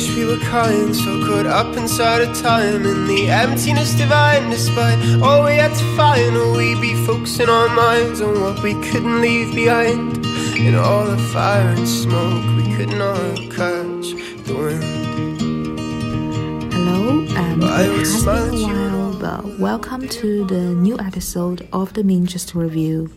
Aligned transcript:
wish 0.00 0.16
we 0.16 0.24
were 0.24 0.38
kind, 0.38 0.96
so 0.96 1.26
caught 1.26 1.44
up 1.44 1.76
inside 1.76 2.22
of 2.22 2.34
time 2.40 2.86
in 2.86 3.06
the 3.06 3.28
emptiness 3.28 3.92
divine. 3.94 4.48
Despite 4.48 4.98
all 5.20 5.44
we 5.44 5.56
had 5.56 5.74
to 5.74 5.96
find, 5.96 6.34
will 6.36 6.56
we 6.56 6.74
be 6.80 6.94
focusing 7.04 7.50
our 7.50 7.68
minds 7.68 8.22
on 8.22 8.40
what 8.40 8.62
we 8.62 8.72
couldn't 8.90 9.20
leave 9.20 9.54
behind? 9.54 10.24
In 10.56 10.74
all 10.74 11.04
the 11.04 11.18
fire 11.34 11.68
and 11.68 11.86
smoke, 11.86 12.44
we 12.56 12.74
could 12.76 12.96
not 12.96 13.36
catch 13.50 14.06
the 14.46 14.54
wind. 14.56 15.82
Hello, 16.72 17.26
um, 17.36 17.62
I 17.62 17.82
it 17.82 17.98
has 17.98 18.24
been 18.24 18.54
a 18.54 18.66
while, 18.66 19.18
but 19.20 19.58
welcome 19.58 20.08
to 20.08 20.46
the 20.46 20.74
new 20.86 20.98
episode 20.98 21.68
of 21.74 21.92
the 21.92 22.02
Minchester 22.02 22.54
Review. 22.54 23.10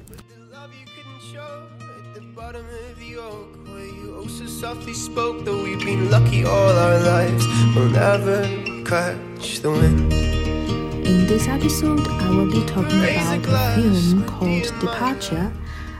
Spoke. 5.03 5.43
Though 5.43 5.61
we've 5.61 5.79
been 5.79 6.09
lucky 6.09 6.45
all 6.45 6.69
our 6.69 6.99
lives, 6.99 7.45
we'll 7.75 7.89
never 7.89 8.43
catch 8.85 9.59
the 9.59 9.71
wind. 9.71 10.13
In 10.13 11.27
this 11.27 11.47
episode, 11.47 12.07
I 12.07 12.29
will 12.29 12.49
be 12.49 12.63
talking 12.65 13.03
about 13.03 13.45
a 13.45 13.81
film 13.81 14.25
called 14.25 14.63
Departure. 14.79 15.51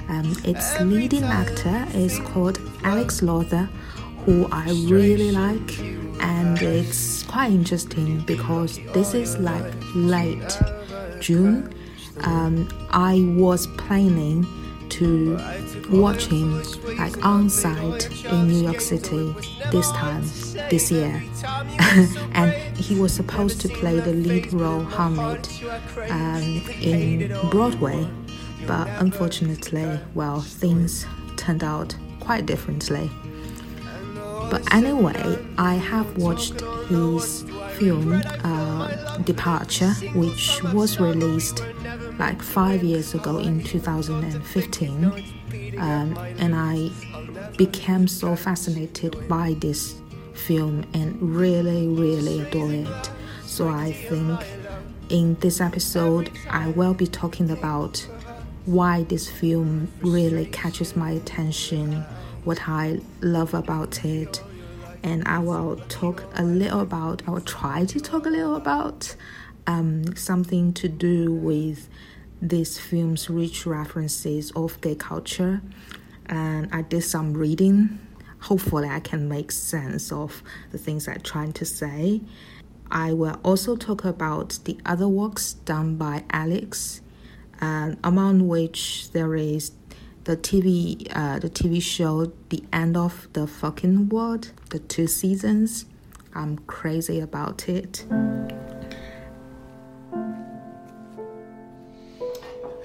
Um, 0.08 0.34
its 0.46 0.80
leading 0.80 1.24
actor 1.24 1.86
is 1.94 2.20
called 2.20 2.60
Alex 2.84 3.22
Lawther, 3.22 3.68
who 4.26 4.48
I 4.52 4.70
really 4.88 5.32
like, 5.32 5.80
and 6.22 6.62
it's 6.62 7.24
quite 7.24 7.52
interesting 7.52 8.22
because 8.22 8.80
this 8.94 9.14
is 9.14 9.38
like 9.38 9.74
late 9.96 10.58
June. 11.20 11.74
Um, 12.22 12.70
I 12.92 13.26
was 13.36 13.68
planning 13.78 14.46
to 15.04 15.38
watch 15.90 16.28
him 16.28 16.64
like 16.98 17.26
on 17.26 17.50
site 17.50 18.10
in 18.26 18.48
New 18.48 18.64
York 18.64 18.82
City 18.82 19.36
this 19.72 19.90
time 19.92 20.24
this 20.70 20.92
year, 20.92 21.24
and 22.34 22.52
he 22.78 23.00
was 23.00 23.14
supposed 23.14 23.60
to 23.62 23.70
play 23.70 24.00
the 24.00 24.14
lead 24.14 24.52
role 24.54 24.84
Hamlet 24.84 25.50
um, 26.10 26.62
in 26.82 27.28
Broadway, 27.50 28.08
but 28.66 28.88
unfortunately, 29.00 30.00
well, 30.14 30.42
things 30.42 31.06
turned 31.38 31.64
out 31.64 31.96
quite 32.20 32.46
differently. 32.46 33.12
But 34.50 34.62
anyway, 34.74 35.40
I 35.58 35.76
have 35.76 36.18
watched 36.18 36.62
his 36.88 37.44
film 37.74 38.22
uh, 38.44 39.18
Departure, 39.20 39.94
which 40.16 40.62
was 40.74 41.00
released 41.00 41.64
like 42.20 42.42
five 42.42 42.84
years 42.84 43.14
ago 43.14 43.40
in 43.40 43.64
2015, 43.64 45.06
um, 45.78 46.18
and 46.40 46.56
I 46.56 46.90
became 47.58 48.08
so 48.08 48.36
fascinated 48.36 49.28
by 49.28 49.56
this 49.60 49.96
film 50.34 50.86
and 50.94 51.22
really, 51.22 51.88
really 51.88 52.42
adore 52.42 52.72
it. 52.72 53.10
So 53.46 53.70
I 53.70 53.92
think 53.92 54.40
in 55.10 55.36
this 55.36 55.62
episode, 55.62 56.32
I 56.50 56.70
will 56.70 56.94
be 56.94 57.08
talking 57.08 57.52
about 57.52 58.06
why 58.66 59.04
this 59.04 59.30
film 59.30 59.92
really 60.02 60.46
catches 60.48 60.96
my 60.96 61.12
attention, 61.12 62.04
what 62.44 62.68
I 62.68 63.00
love 63.22 63.54
about 63.54 64.04
it, 64.06 64.42
and 65.04 65.28
I 65.28 65.40
will 65.40 65.76
talk 65.90 66.24
a 66.36 66.44
little 66.44 66.80
about, 66.80 67.22
I 67.28 67.32
will 67.32 67.42
try 67.42 67.86
to 67.86 68.00
talk 68.00 68.26
a 68.26 68.30
little 68.30 68.56
about 68.56 69.16
um, 69.68 70.16
something 70.16 70.74
to 70.74 70.88
do 70.88 71.32
with 71.32 71.90
this 72.42 72.80
film's 72.80 73.30
rich 73.30 73.66
references 73.66 74.52
of 74.52 74.80
gay 74.82 74.96
culture. 74.96 75.62
And 76.28 76.74
I 76.74 76.82
did 76.82 77.04
some 77.04 77.34
reading. 77.34 78.00
Hopefully, 78.40 78.88
I 78.90 79.02
can 79.02 79.28
make 79.28 79.52
sense 79.52 80.12
of 80.12 80.42
the 80.72 80.78
things 80.78 81.08
I'm 81.08 81.22
trying 81.22 81.54
to 81.54 81.66
say. 81.66 82.22
I 82.92 83.14
will 83.14 83.40
also 83.44 83.76
talk 83.76 84.06
about 84.06 84.60
the 84.66 84.78
other 84.86 85.08
works 85.08 85.54
done 85.54 85.96
by 85.96 86.24
Alex, 86.30 87.02
and 87.60 87.98
among 88.04 88.48
which 88.48 89.12
there 89.12 89.36
is 89.36 89.72
the 90.24 90.38
TV 90.38 91.08
uh, 91.16 91.40
the 91.40 91.50
TV 91.50 91.82
show 91.82 92.32
The 92.50 92.64
End 92.72 92.96
of 92.96 93.28
the 93.34 93.46
Fucking 93.48 94.10
World, 94.10 94.52
the 94.70 94.80
two 94.80 95.08
seasons. 95.08 95.86
I'm 96.34 96.58
crazy 96.60 97.20
about 97.20 97.68
it. 97.70 98.06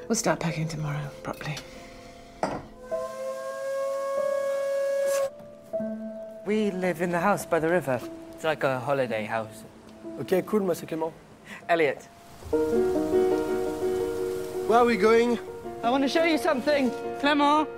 We'll 0.08 0.16
start 0.16 0.40
packing 0.40 0.68
tomorrow, 0.68 1.10
properly. 1.22 1.56
We 6.46 6.70
live 6.70 7.02
in 7.02 7.10
the 7.10 7.20
house 7.20 7.44
by 7.46 7.60
the 7.60 7.68
river. 7.68 8.00
It's 8.32 8.44
like 8.44 8.64
a 8.64 8.80
holiday 8.80 9.24
house. 9.24 9.64
Ok, 10.18 10.42
cool, 10.46 10.60
moi 10.60 10.74
c'est 10.74 10.86
Clément. 10.86 11.12
Elliot, 11.68 12.08
Where 14.68 14.78
are 14.80 14.84
we 14.84 14.96
going? 14.96 15.38
I 15.82 15.90
want 15.90 16.02
to 16.02 16.08
show 16.08 16.24
you 16.24 16.38
something. 16.38 16.90
Clement. 17.20 17.68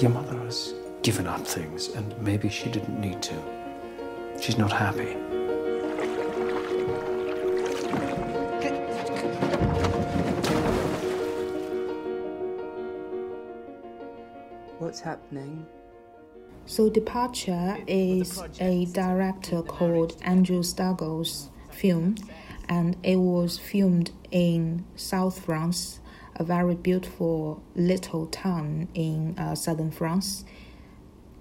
Your 0.00 0.10
mother 0.10 0.38
has 0.38 0.72
given 1.02 1.26
up 1.26 1.44
things, 1.46 1.88
and 1.88 2.16
maybe 2.20 2.48
she 2.48 2.70
didn't 2.70 3.00
need 3.00 3.20
to. 3.22 3.34
She's 4.40 4.56
not 4.56 4.72
happy. 4.72 5.16
What's 14.78 15.00
happening? 15.00 15.66
So 16.66 16.88
Departure 16.88 17.78
is 17.86 18.40
a 18.60 18.86
director 18.86 19.62
called 19.62 20.16
Andrew 20.22 20.62
Steggall's 20.62 21.50
film, 21.70 22.14
and 22.68 22.96
it 23.02 23.16
was 23.16 23.58
filmed 23.58 24.12
in 24.30 24.84
South 24.94 25.44
France, 25.44 26.00
a 26.36 26.44
very 26.44 26.74
beautiful 26.74 27.62
little 27.74 28.26
town 28.26 28.88
in 28.94 29.38
uh, 29.38 29.54
southern 29.54 29.90
France. 29.90 30.44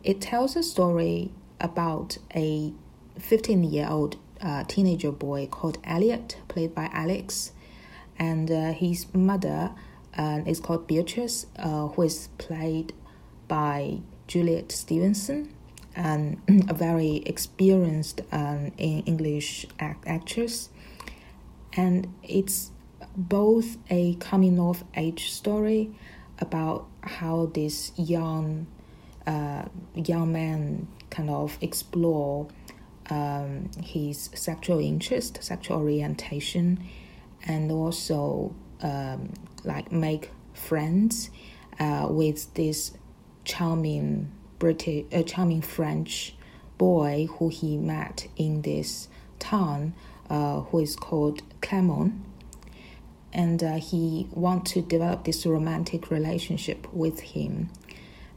It 0.03 0.21
tells 0.21 0.55
a 0.55 0.63
story 0.63 1.31
about 1.59 2.17
a 2.35 2.73
15 3.17 3.63
year 3.63 3.87
old 3.89 4.17
uh, 4.41 4.63
teenager 4.65 5.11
boy 5.11 5.47
called 5.47 5.77
Elliot, 5.83 6.37
played 6.47 6.75
by 6.75 6.89
Alex, 6.93 7.51
and 8.19 8.51
uh, 8.51 8.73
his 8.73 9.11
mother 9.13 9.71
uh, 10.17 10.41
is 10.45 10.59
called 10.59 10.87
Beatrice, 10.87 11.45
uh, 11.57 11.87
who 11.87 12.01
is 12.03 12.29
played 12.37 12.93
by 13.47 13.99
Juliet 14.27 14.71
Stevenson, 14.71 15.53
and 15.95 16.41
a 16.69 16.73
very 16.73 17.17
experienced 17.25 18.21
um, 18.31 18.71
English 18.77 19.65
act- 19.79 20.07
actress. 20.07 20.69
And 21.75 22.13
it's 22.21 22.71
both 23.15 23.77
a 23.89 24.15
coming 24.15 24.59
of 24.59 24.83
age 24.95 25.31
story 25.31 25.91
about 26.39 26.87
how 27.01 27.51
this 27.53 27.91
young 27.95 28.67
uh, 29.25 29.65
young 29.95 30.33
man 30.33 30.87
kind 31.09 31.29
of 31.29 31.57
explore 31.61 32.47
um, 33.09 33.69
his 33.81 34.29
sexual 34.33 34.79
interest, 34.79 35.41
sexual 35.41 35.77
orientation, 35.77 36.83
and 37.45 37.71
also 37.71 38.53
um, 38.81 39.31
like 39.63 39.91
make 39.91 40.31
friends 40.53 41.29
uh, 41.79 42.07
with 42.09 42.53
this 42.55 42.93
charming 43.45 44.31
British, 44.59 45.05
uh, 45.13 45.23
charming 45.23 45.61
French 45.61 46.35
boy 46.77 47.27
who 47.37 47.49
he 47.49 47.77
met 47.77 48.27
in 48.35 48.61
this 48.61 49.07
town, 49.39 49.93
uh, 50.29 50.61
who 50.61 50.79
is 50.79 50.95
called 50.95 51.41
Clement, 51.61 52.13
and 53.33 53.63
uh, 53.63 53.75
he 53.75 54.27
want 54.31 54.65
to 54.67 54.81
develop 54.81 55.25
this 55.25 55.45
romantic 55.45 56.11
relationship 56.11 56.87
with 56.93 57.19
him, 57.19 57.69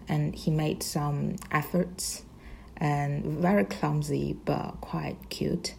and 0.09 0.35
he 0.35 0.50
made 0.50 0.82
some 0.82 1.37
efforts, 1.53 2.23
and 2.76 3.25
very 3.25 3.65
clumsy 3.65 4.37
but 4.44 4.81
quite 4.81 5.17
cute. 5.29 5.75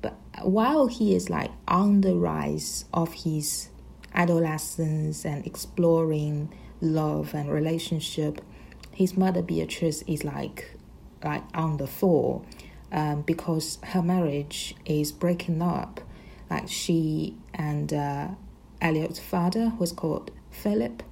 But 0.00 0.16
while 0.42 0.86
he 0.86 1.14
is 1.14 1.28
like 1.28 1.50
on 1.68 2.00
the 2.00 2.14
rise 2.14 2.86
of 2.92 3.12
his 3.12 3.68
adolescence 4.14 5.24
and 5.24 5.46
exploring 5.46 6.52
love 6.80 7.34
and 7.34 7.50
relationship, 7.50 8.40
his 8.92 9.16
mother 9.16 9.42
Beatrice 9.42 10.02
is 10.02 10.24
like 10.24 10.72
like 11.24 11.42
on 11.54 11.76
the 11.76 11.86
fall 11.86 12.44
um, 12.92 13.22
because 13.22 13.78
her 13.82 14.02
marriage 14.02 14.74
is 14.84 15.12
breaking 15.12 15.60
up. 15.60 16.00
Like 16.48 16.68
she 16.68 17.36
and 17.52 17.92
uh, 17.92 18.28
Elliot's 18.80 19.18
father, 19.18 19.70
who's 19.70 19.92
called 19.92 20.30
Philip, 20.50 21.02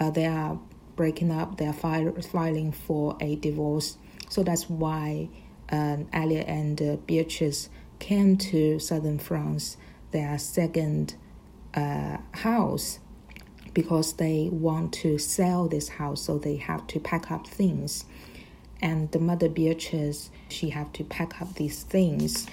uh, 0.00 0.10
they 0.10 0.26
are 0.26 0.58
breaking 0.96 1.30
up. 1.30 1.56
They 1.58 1.66
are 1.66 1.72
fil- 1.72 2.20
filing 2.22 2.72
for 2.72 3.16
a 3.20 3.36
divorce. 3.36 3.96
So 4.28 4.42
that's 4.42 4.68
why 4.70 5.28
um, 5.70 6.08
Elliot 6.12 6.46
and 6.48 6.80
uh, 6.82 6.96
Beatrice 7.06 7.68
came 7.98 8.36
to 8.36 8.78
southern 8.78 9.18
France, 9.18 9.76
their 10.10 10.38
second 10.38 11.14
uh, 11.74 12.18
house, 12.32 12.98
because 13.72 14.14
they 14.14 14.48
want 14.52 14.92
to 14.92 15.18
sell 15.18 15.68
this 15.68 15.88
house. 15.88 16.22
So 16.22 16.38
they 16.38 16.56
have 16.56 16.86
to 16.88 17.00
pack 17.00 17.30
up 17.30 17.46
things. 17.46 18.04
and 18.80 19.10
the 19.12 19.18
mother 19.18 19.48
Beatrice 19.48 20.30
she 20.48 20.70
have 20.70 20.92
to 20.92 21.04
pack 21.04 21.40
up 21.40 21.54
these 21.54 21.82
things 21.84 22.46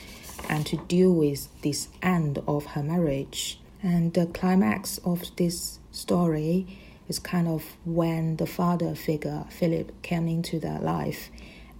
and 0.49 0.65
to 0.65 0.77
deal 0.77 1.13
with 1.13 1.49
this 1.61 1.89
end 2.01 2.41
of 2.47 2.65
her 2.67 2.83
marriage. 2.83 3.59
And 3.83 4.13
the 4.13 4.27
climax 4.27 4.99
of 4.99 5.35
this 5.35 5.79
story 5.91 6.77
is 7.07 7.19
kind 7.19 7.47
of 7.47 7.63
when 7.83 8.37
the 8.37 8.45
father 8.45 8.95
figure 8.95 9.45
Philip 9.49 10.01
came 10.01 10.27
into 10.27 10.59
their 10.59 10.79
life 10.79 11.29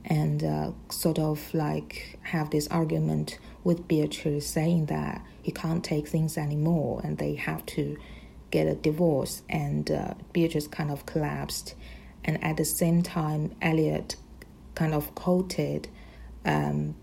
and 0.03 0.43
uh, 0.43 0.71
sort 0.89 1.19
of 1.19 1.53
like 1.53 2.17
have 2.23 2.49
this 2.49 2.67
argument 2.69 3.37
with 3.63 3.87
Beatrice 3.87 4.47
saying 4.47 4.87
that 4.87 5.23
he 5.43 5.51
can't 5.51 5.83
take 5.83 6.07
things 6.07 6.37
anymore 6.37 7.01
and 7.03 7.17
they 7.19 7.35
have 7.35 7.65
to 7.67 7.97
get 8.49 8.67
a 8.67 8.73
divorce. 8.73 9.43
And 9.47 9.89
uh, 9.91 10.15
Beatrice 10.33 10.67
kind 10.67 10.89
of 10.89 11.05
collapsed. 11.05 11.75
And 12.23 12.43
at 12.43 12.57
the 12.57 12.65
same 12.65 13.03
time 13.03 13.55
Elliot 13.61 14.15
kind 14.75 14.93
of 14.93 15.13
quoted 15.15 15.87
um, 16.45 16.95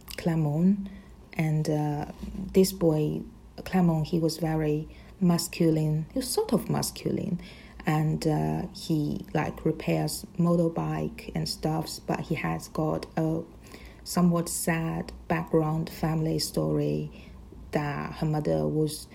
and 1.34 1.70
uh, 1.70 2.06
this 2.52 2.72
boy 2.72 3.22
Clement 3.64 4.06
he 4.06 4.19
was 4.19 4.38
very 4.38 4.88
masculine. 5.20 6.06
He 6.12 6.19
was 6.20 6.28
sort 6.28 6.52
of 6.52 6.70
masculine. 6.70 7.40
And 7.87 8.26
uh, 8.26 8.62
he 8.75 9.25
like 9.32 9.64
repairs 9.64 10.26
motorbike 10.38 11.32
and 11.34 11.49
stuffs 11.49 12.00
but 12.00 12.20
he 12.20 12.34
has 12.34 12.69
got 12.69 13.06
a 13.16 13.40
somewhat 14.05 14.49
sad 14.49 15.12
background 15.26 15.88
family 15.88 16.38
story 16.38 17.10
that 17.72 18.12
her 18.14 18.26
mother 18.26 18.66
was 18.66 19.06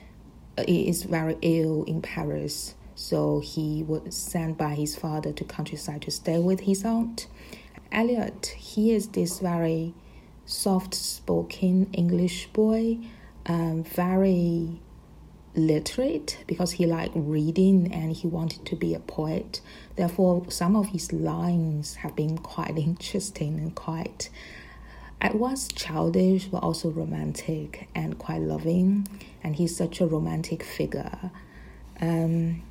uh, 0.58 0.64
is 0.68 1.04
very 1.04 1.38
ill 1.42 1.84
in 1.84 2.02
Paris. 2.02 2.76
So 2.96 3.40
he 3.40 3.84
was 3.84 4.16
sent 4.16 4.58
by 4.58 4.76
his 4.76 4.96
father 4.96 5.32
to 5.34 5.44
countryside 5.44 6.04
to 6.04 6.12
stay 6.12 6.40
with 6.40 6.62
his 6.62 6.86
aunt. 6.86 7.28
Elliot 7.92 8.54
he 8.58 8.92
is 8.92 9.10
this 9.10 9.40
very 9.40 9.94
soft 10.46 10.94
spoken 10.94 11.90
English 11.94 12.48
boy 12.48 13.00
um, 13.46 13.84
very 13.84 14.80
literate 15.56 16.44
because 16.48 16.72
he 16.72 16.86
liked 16.86 17.14
reading 17.16 17.92
and 17.94 18.16
he 18.16 18.28
wanted 18.28 18.66
to 18.66 18.76
be 18.76 18.94
a 18.94 19.00
poet. 19.00 19.62
Therefore, 19.96 20.46
some 20.50 20.76
of 20.76 20.88
his 20.88 21.14
lines 21.14 21.96
have 21.96 22.16
been 22.16 22.38
quite 22.38 22.78
interesting 22.78 23.60
and 23.60 23.76
quite 23.76 24.30
at 25.22 25.36
once 25.36 25.70
childish 25.70 26.46
but 26.46 26.58
also 26.64 26.90
romantic 26.90 27.88
and 27.96 28.18
quite 28.18 28.42
loving. 28.42 29.08
And 29.44 29.56
he's 29.56 29.76
such 29.76 30.02
a 30.02 30.08
romantic 30.08 30.64
figure. 30.64 31.32
Um, 32.02 32.64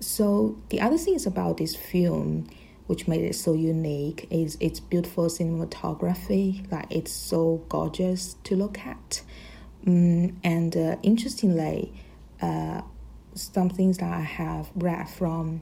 so 0.00 0.56
the 0.68 0.80
other 0.80 0.98
thing 0.98 1.14
is 1.14 1.26
about 1.26 1.56
this 1.56 1.74
film 1.74 2.48
which 2.86 3.08
made 3.08 3.22
it 3.22 3.34
so 3.34 3.52
unique 3.52 4.26
is 4.30 4.56
its 4.60 4.80
beautiful 4.80 5.26
cinematography 5.26 6.70
like 6.70 6.86
it's 6.90 7.12
so 7.12 7.64
gorgeous 7.68 8.34
to 8.44 8.54
look 8.54 8.78
at 8.80 9.22
Mm, 9.86 10.34
and 10.42 10.76
uh, 10.76 10.96
interestingly, 11.02 11.92
uh, 12.42 12.82
some 13.34 13.70
things 13.70 13.98
that 13.98 14.12
I 14.12 14.20
have 14.20 14.68
read 14.74 15.08
from 15.08 15.60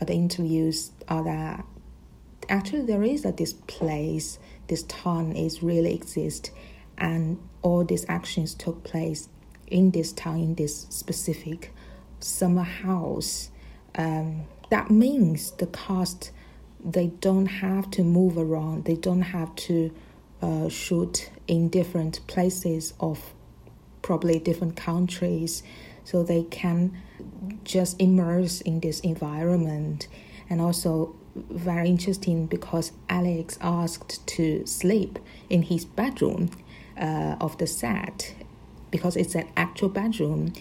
the 0.00 0.12
interviews 0.12 0.92
are 1.08 1.24
that 1.24 1.64
actually 2.48 2.82
there 2.82 3.02
is 3.02 3.24
a 3.24 3.32
this 3.32 3.54
place, 3.54 4.38
this 4.68 4.84
town 4.84 5.32
is 5.32 5.62
really 5.62 5.94
exist, 5.94 6.52
and 6.96 7.38
all 7.62 7.84
these 7.84 8.06
actions 8.08 8.54
took 8.54 8.84
place 8.84 9.28
in 9.66 9.90
this 9.90 10.12
town, 10.12 10.38
in 10.38 10.54
this 10.54 10.86
specific 10.90 11.74
summer 12.20 12.62
house. 12.62 13.50
Um, 13.96 14.44
that 14.70 14.90
means 14.90 15.50
the 15.52 15.66
cast 15.66 16.30
they 16.86 17.08
don't 17.08 17.46
have 17.46 17.90
to 17.92 18.04
move 18.04 18.38
around. 18.38 18.84
They 18.84 18.94
don't 18.94 19.22
have 19.22 19.54
to 19.56 19.92
uh, 20.40 20.68
shoot 20.68 21.30
in 21.48 21.68
different 21.68 22.24
places 22.28 22.94
of 23.00 23.34
probably 24.02 24.38
different 24.38 24.76
countries, 24.76 25.64
so 26.04 26.22
they 26.22 26.44
can 26.44 26.96
just 27.64 28.00
immerse 28.00 28.60
in 28.60 28.80
this 28.80 29.00
environment. 29.00 30.06
And 30.48 30.60
also, 30.60 31.16
very 31.34 31.88
interesting 31.88 32.46
because 32.46 32.92
Alex 33.08 33.58
asked 33.60 34.24
to 34.28 34.64
sleep 34.64 35.18
in 35.50 35.62
his 35.62 35.84
bedroom 35.84 36.50
uh, 36.96 37.36
of 37.40 37.58
the 37.58 37.66
set 37.66 38.34
because 38.90 39.16
it's 39.16 39.34
an 39.34 39.48
actual 39.56 39.88
bedroom 39.88 40.52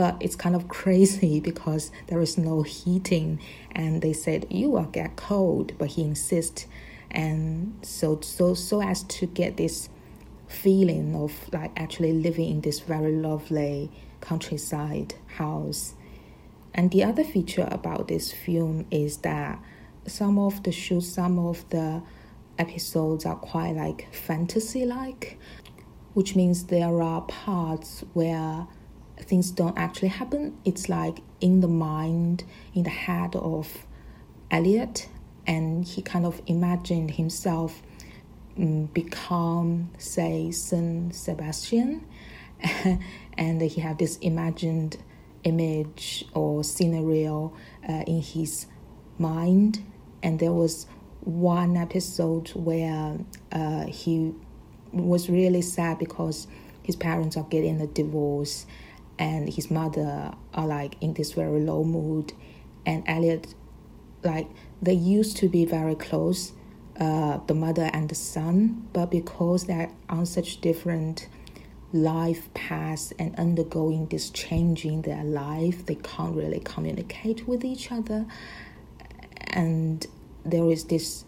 but 0.00 0.16
it's 0.18 0.34
kind 0.34 0.56
of 0.56 0.66
crazy 0.68 1.40
because 1.50 1.90
there 2.06 2.22
is 2.22 2.38
no 2.38 2.62
heating 2.62 3.38
and 3.72 4.00
they 4.00 4.14
said 4.14 4.46
you 4.48 4.70
will 4.70 4.84
get 4.84 5.14
cold 5.16 5.72
but 5.76 5.88
he 5.88 6.02
insists 6.02 6.66
and 7.10 7.78
so 7.82 8.18
so 8.22 8.54
so 8.54 8.80
as 8.80 9.02
to 9.02 9.26
get 9.26 9.58
this 9.58 9.90
feeling 10.50 11.14
of 11.14 11.32
like 11.52 11.70
actually 11.76 12.12
living 12.12 12.48
in 12.48 12.60
this 12.62 12.80
very 12.80 13.12
lovely 13.12 13.90
countryside 14.20 15.14
house. 15.36 15.94
And 16.74 16.90
the 16.90 17.04
other 17.04 17.24
feature 17.24 17.68
about 17.70 18.08
this 18.08 18.32
film 18.32 18.86
is 18.90 19.18
that 19.18 19.62
some 20.06 20.38
of 20.38 20.62
the 20.62 20.72
shoots, 20.72 21.08
some 21.08 21.38
of 21.38 21.68
the 21.70 22.02
episodes 22.58 23.26
are 23.26 23.36
quite 23.36 23.76
like 23.76 24.12
fantasy 24.12 24.84
like, 24.84 25.38
which 26.14 26.34
means 26.34 26.64
there 26.64 27.00
are 27.00 27.22
parts 27.22 28.04
where 28.12 28.66
things 29.22 29.50
don't 29.50 29.76
actually 29.78 30.08
happen. 30.08 30.56
It's 30.64 30.88
like 30.88 31.18
in 31.40 31.60
the 31.60 31.68
mind, 31.68 32.44
in 32.74 32.82
the 32.84 32.90
head 32.90 33.36
of 33.36 33.86
Elliot, 34.50 35.08
and 35.46 35.84
he 35.84 36.02
kind 36.02 36.26
of 36.26 36.40
imagined 36.46 37.12
himself 37.12 37.82
Mm, 38.60 38.92
become, 38.92 39.90
say, 39.96 40.50
Saint 40.50 41.14
Sebastian, 41.14 42.04
and 43.38 43.62
he 43.62 43.80
had 43.80 43.98
this 43.98 44.18
imagined 44.18 44.98
image 45.44 46.26
or 46.34 46.62
scenario 46.62 47.54
uh, 47.88 48.02
in 48.06 48.20
his 48.20 48.66
mind. 49.18 49.82
And 50.22 50.38
there 50.38 50.52
was 50.52 50.86
one 51.20 51.76
episode 51.76 52.48
where 52.50 53.18
uh, 53.52 53.86
he 53.86 54.34
was 54.92 55.30
really 55.30 55.62
sad 55.62 55.98
because 55.98 56.46
his 56.82 56.96
parents 56.96 57.38
are 57.38 57.44
getting 57.44 57.80
a 57.80 57.86
divorce 57.86 58.66
and 59.20 59.52
his 59.52 59.70
mother 59.70 60.32
are 60.52 60.66
like 60.66 60.96
in 61.00 61.14
this 61.14 61.32
very 61.32 61.60
low 61.60 61.84
mood 61.84 62.32
and 62.84 63.04
Elliot 63.06 63.54
like 64.24 64.48
they 64.82 64.92
used 64.92 65.36
to 65.36 65.48
be 65.48 65.64
very 65.64 65.94
close 65.94 66.52
uh, 67.00 67.38
the 67.46 67.54
mother 67.54 67.88
and 67.94 68.08
the 68.10 68.14
son, 68.14 68.86
but 68.92 69.10
because 69.10 69.64
they're 69.64 69.90
on 70.10 70.26
such 70.26 70.60
different 70.60 71.28
life 71.92 72.52
paths 72.52 73.12
and 73.18 73.34
undergoing 73.36 74.06
this 74.08 74.28
change 74.30 74.84
in 74.84 75.02
their 75.02 75.24
life, 75.24 75.86
they 75.86 75.94
can't 75.94 76.36
really 76.36 76.60
communicate 76.60 77.48
with 77.48 77.64
each 77.64 77.90
other. 77.90 78.26
And 79.48 80.06
there 80.44 80.70
is 80.70 80.84
this 80.84 81.24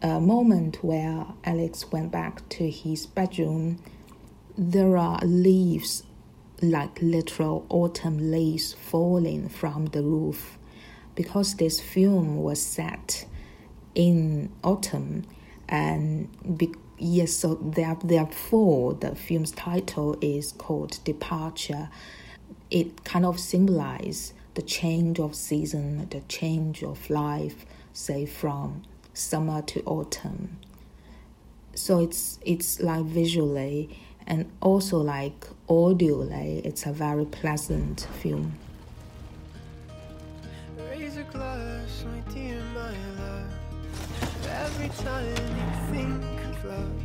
uh, 0.00 0.18
moment 0.18 0.82
where 0.82 1.26
Alex 1.44 1.92
went 1.92 2.10
back 2.10 2.48
to 2.50 2.70
his 2.70 3.06
bedroom. 3.06 3.78
There 4.56 4.96
are 4.96 5.20
leaves, 5.22 6.04
like 6.62 7.00
literal 7.02 7.66
autumn 7.68 8.30
leaves, 8.30 8.72
falling 8.72 9.48
from 9.48 9.86
the 9.86 10.02
roof. 10.02 10.58
Because 11.14 11.56
this 11.56 11.80
film 11.80 12.36
was 12.36 12.60
set 12.62 13.26
in 13.94 14.50
autumn, 14.64 15.24
and 15.68 16.28
be, 16.56 16.72
yes, 16.98 17.32
so 17.32 17.54
there, 17.56 17.96
therefore 18.02 18.94
the 18.94 19.14
film's 19.14 19.50
title 19.50 20.16
is 20.20 20.52
called 20.52 20.98
Departure. 21.04 21.90
It 22.70 23.04
kind 23.04 23.26
of 23.26 23.38
symbolizes 23.38 24.32
the 24.54 24.62
change 24.62 25.18
of 25.18 25.34
season, 25.34 26.08
the 26.10 26.20
change 26.28 26.82
of 26.82 27.10
life, 27.10 27.66
say 27.92 28.24
from 28.26 28.82
summer 29.14 29.62
to 29.62 29.82
autumn. 29.84 30.58
So 31.74 32.00
it's 32.00 32.38
it's 32.44 32.80
like 32.80 33.04
visually 33.04 33.98
and 34.26 34.50
also 34.60 34.98
like 34.98 35.46
audioly, 35.72 36.64
it's 36.66 36.84
a 36.86 36.92
very 36.92 37.24
pleasant 37.24 38.06
film. 38.20 38.58
Glass, 41.30 42.04
my 42.04 42.20
dear, 42.34 42.60
my 42.74 42.94
love 43.20 43.52
every 44.48 44.88
time 44.88 45.26
you 45.58 45.68
think 45.92 46.22
of 46.50 46.64
love 46.64 46.96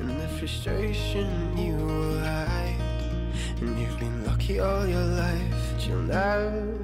and 0.00 0.10
the 0.20 0.28
frustration 0.38 1.28
you 1.58 1.74
will 1.74 2.18
hide. 2.20 2.80
And 3.60 3.78
you've 3.78 3.98
been 3.98 4.24
lucky 4.24 4.60
all 4.60 4.86
your 4.86 5.04
life, 5.04 5.72
but 5.72 5.86
you'll 5.86 6.02
never 6.02 6.78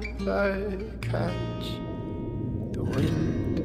catch 1.01 1.65
the 2.73 2.83
wind. 2.83 3.55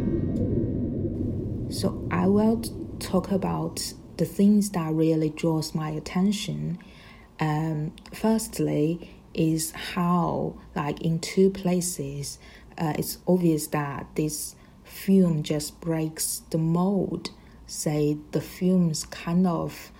So 1.74 2.08
I 2.10 2.26
will 2.26 2.62
talk 3.00 3.32
about 3.32 3.92
the 4.16 4.24
things 4.24 4.70
that 4.70 4.92
really 4.92 5.30
draws 5.30 5.74
my 5.74 5.90
attention. 5.90 6.78
Um, 7.40 7.92
firstly, 8.12 9.14
is 9.34 9.70
how 9.70 10.54
like 10.74 11.00
in 11.02 11.20
two 11.20 11.50
places, 11.50 12.38
uh, 12.76 12.94
it's 12.98 13.18
obvious 13.26 13.68
that 13.68 14.06
this 14.14 14.56
film 14.84 15.42
just 15.42 15.80
breaks 15.80 16.42
the 16.50 16.58
mold. 16.58 17.30
Say 17.66 18.16
the 18.32 18.40
film's 18.40 19.04
kind 19.04 19.46
of 19.46 19.92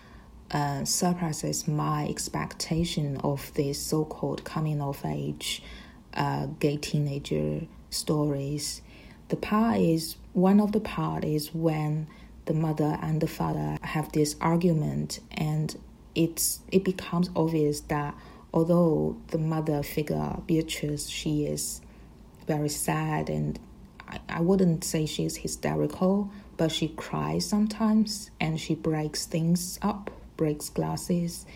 uh, 0.50 0.84
surpasses 0.84 1.68
my 1.68 2.06
expectation 2.08 3.18
of 3.18 3.52
this 3.54 3.78
so-called 3.80 4.44
coming 4.44 4.80
of 4.80 5.04
age 5.04 5.62
uh, 6.14 6.46
gay 6.58 6.78
teenager 6.78 7.66
stories. 7.90 8.80
The 9.28 9.36
part 9.36 9.78
is 9.78 10.16
one 10.32 10.58
of 10.58 10.72
the 10.72 10.80
part 10.80 11.24
is 11.24 11.54
when 11.54 12.06
the 12.46 12.54
mother 12.54 12.98
and 13.02 13.20
the 13.20 13.26
father 13.26 13.76
have 13.82 14.10
this 14.12 14.34
argument, 14.40 15.20
and 15.32 15.76
it's 16.18 16.58
it 16.72 16.82
becomes 16.82 17.30
obvious 17.36 17.80
that 17.82 18.12
although 18.52 19.16
the 19.28 19.38
mother 19.38 19.84
figure 19.84 20.36
Beatrice, 20.46 21.08
she 21.08 21.46
is 21.46 21.80
very 22.48 22.68
sad 22.68 23.30
and 23.30 23.56
I, 24.08 24.18
I 24.28 24.40
wouldn't 24.40 24.82
say 24.82 25.06
she's 25.06 25.36
hysterical, 25.36 26.30
but 26.56 26.72
she 26.72 26.88
cries 26.88 27.46
sometimes 27.46 28.32
and 28.40 28.58
she 28.58 28.74
breaks 28.74 29.26
things 29.26 29.78
up, 29.80 30.10
breaks 30.36 30.68
glasses. 30.70 31.46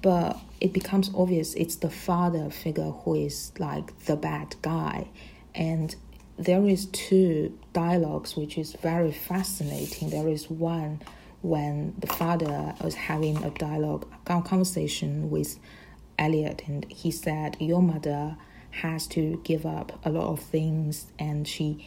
But 0.00 0.38
it 0.60 0.72
becomes 0.72 1.10
obvious 1.12 1.54
it's 1.54 1.76
the 1.76 1.90
father 1.90 2.50
figure 2.50 2.92
who 3.02 3.16
is 3.16 3.50
like 3.58 3.98
the 4.04 4.14
bad 4.14 4.54
guy. 4.62 5.08
And 5.56 5.96
there 6.38 6.64
is 6.64 6.86
two 6.86 7.58
dialogues 7.72 8.36
which 8.36 8.58
is 8.58 8.74
very 8.74 9.10
fascinating. 9.10 10.10
There 10.10 10.28
is 10.28 10.48
one 10.48 11.00
when 11.42 11.94
the 11.98 12.06
father 12.06 12.74
was 12.82 12.94
having 12.94 13.42
a 13.44 13.50
dialogue, 13.50 14.06
a 14.26 14.42
conversation 14.42 15.30
with 15.30 15.58
Elliot, 16.18 16.62
and 16.66 16.84
he 16.90 17.10
said, 17.10 17.56
"Your 17.60 17.82
mother 17.82 18.36
has 18.82 19.06
to 19.08 19.40
give 19.44 19.64
up 19.64 19.98
a 20.04 20.10
lot 20.10 20.28
of 20.28 20.40
things, 20.40 21.06
and 21.18 21.46
she, 21.46 21.86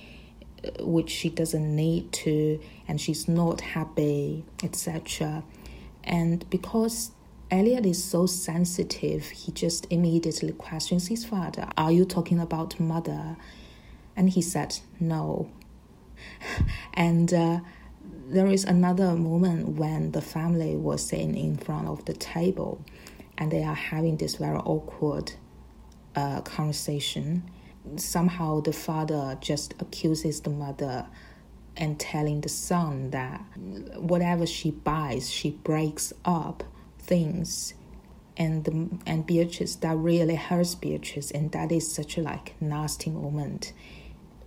uh, 0.64 0.86
which 0.86 1.10
she 1.10 1.30
doesn't 1.30 1.76
need 1.76 2.12
to, 2.12 2.60
and 2.88 3.02
she's 3.02 3.28
not 3.28 3.62
happy, 3.62 4.46
etc." 4.64 5.44
And 6.04 6.50
because 6.50 7.12
Elliot 7.52 7.86
is 7.86 8.04
so 8.04 8.28
sensitive, 8.28 9.26
he 9.30 9.52
just 9.52 9.88
immediately 9.90 10.52
questions 10.52 11.08
his 11.08 11.26
father, 11.26 11.68
Are 11.78 11.92
you 11.92 12.06
talking 12.06 12.40
about 12.40 12.80
mother? 12.80 13.38
And 14.16 14.30
he 14.30 14.42
said, 14.42 14.80
No. 15.00 15.50
and 16.94 17.34
uh, 17.34 17.60
there 18.30 18.48
is 18.48 18.64
another 18.64 19.16
moment 19.16 19.70
when 19.70 20.12
the 20.12 20.22
family 20.22 20.76
was 20.76 21.04
sitting 21.04 21.36
in 21.36 21.58
front 21.58 21.88
of 21.88 22.06
the 22.06 22.14
table 22.14 22.80
and 23.40 23.52
they 23.52 23.64
are 23.64 23.74
having 23.74 24.18
this 24.18 24.36
very 24.36 24.58
awkward 24.58 25.34
uh, 26.16 26.42
conversation. 26.42 27.50
Somehow 27.96 28.62
the 28.62 28.74
father 28.74 29.36
just 29.42 29.74
accuses 29.80 30.42
the 30.42 30.52
mother 30.52 31.08
and 31.76 32.00
telling 32.00 32.42
the 32.42 32.50
son 32.50 33.10
that 33.12 33.42
whatever 33.96 34.46
she 34.46 34.70
buys, 34.70 35.32
she 35.32 35.52
breaks 35.52 36.14
up 36.24 36.64
things. 37.00 37.74
And 38.38 38.64
the, 38.64 38.90
and 39.08 39.26
Beatrice 39.26 39.76
that 39.78 39.98
really 39.98 40.36
hurts 40.36 40.76
Beatrice. 40.76 41.32
And 41.32 41.52
that 41.54 41.72
is 41.72 41.92
such 41.92 42.18
a 42.18 42.22
like 42.22 42.62
nasty 42.62 43.10
moment. 43.10 43.74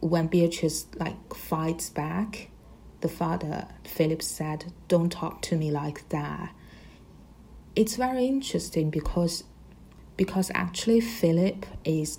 When 0.00 0.28
Beatrice 0.28 0.86
like 0.98 1.34
fights 1.34 1.90
back, 1.90 2.48
the 3.02 3.08
father, 3.08 3.68
Philip, 3.84 4.22
said, 4.22 4.72
Don't 4.88 5.10
talk 5.12 5.42
to 5.42 5.56
me 5.56 5.70
like 5.70 6.08
that. 6.08 6.54
It's 7.76 7.96
very 7.96 8.26
interesting 8.26 8.90
because 8.90 9.44
because 10.16 10.50
actually 10.54 11.00
Philip 11.00 11.66
is 11.84 12.18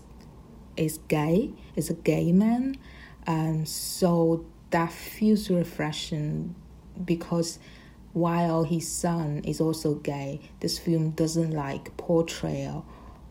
is 0.75 0.97
gay, 1.07 1.51
is 1.75 1.89
a 1.89 1.93
gay 1.93 2.31
man, 2.31 2.77
and 3.25 3.67
so 3.67 4.45
that 4.71 4.91
feels 4.91 5.49
refreshing 5.49 6.55
because 7.03 7.59
while 8.13 8.63
his 8.63 8.87
son 8.87 9.41
is 9.43 9.59
also 9.59 9.95
gay, 9.95 10.39
this 10.59 10.77
film 10.77 11.11
doesn't 11.11 11.51
like 11.51 11.95
portray 11.97 12.71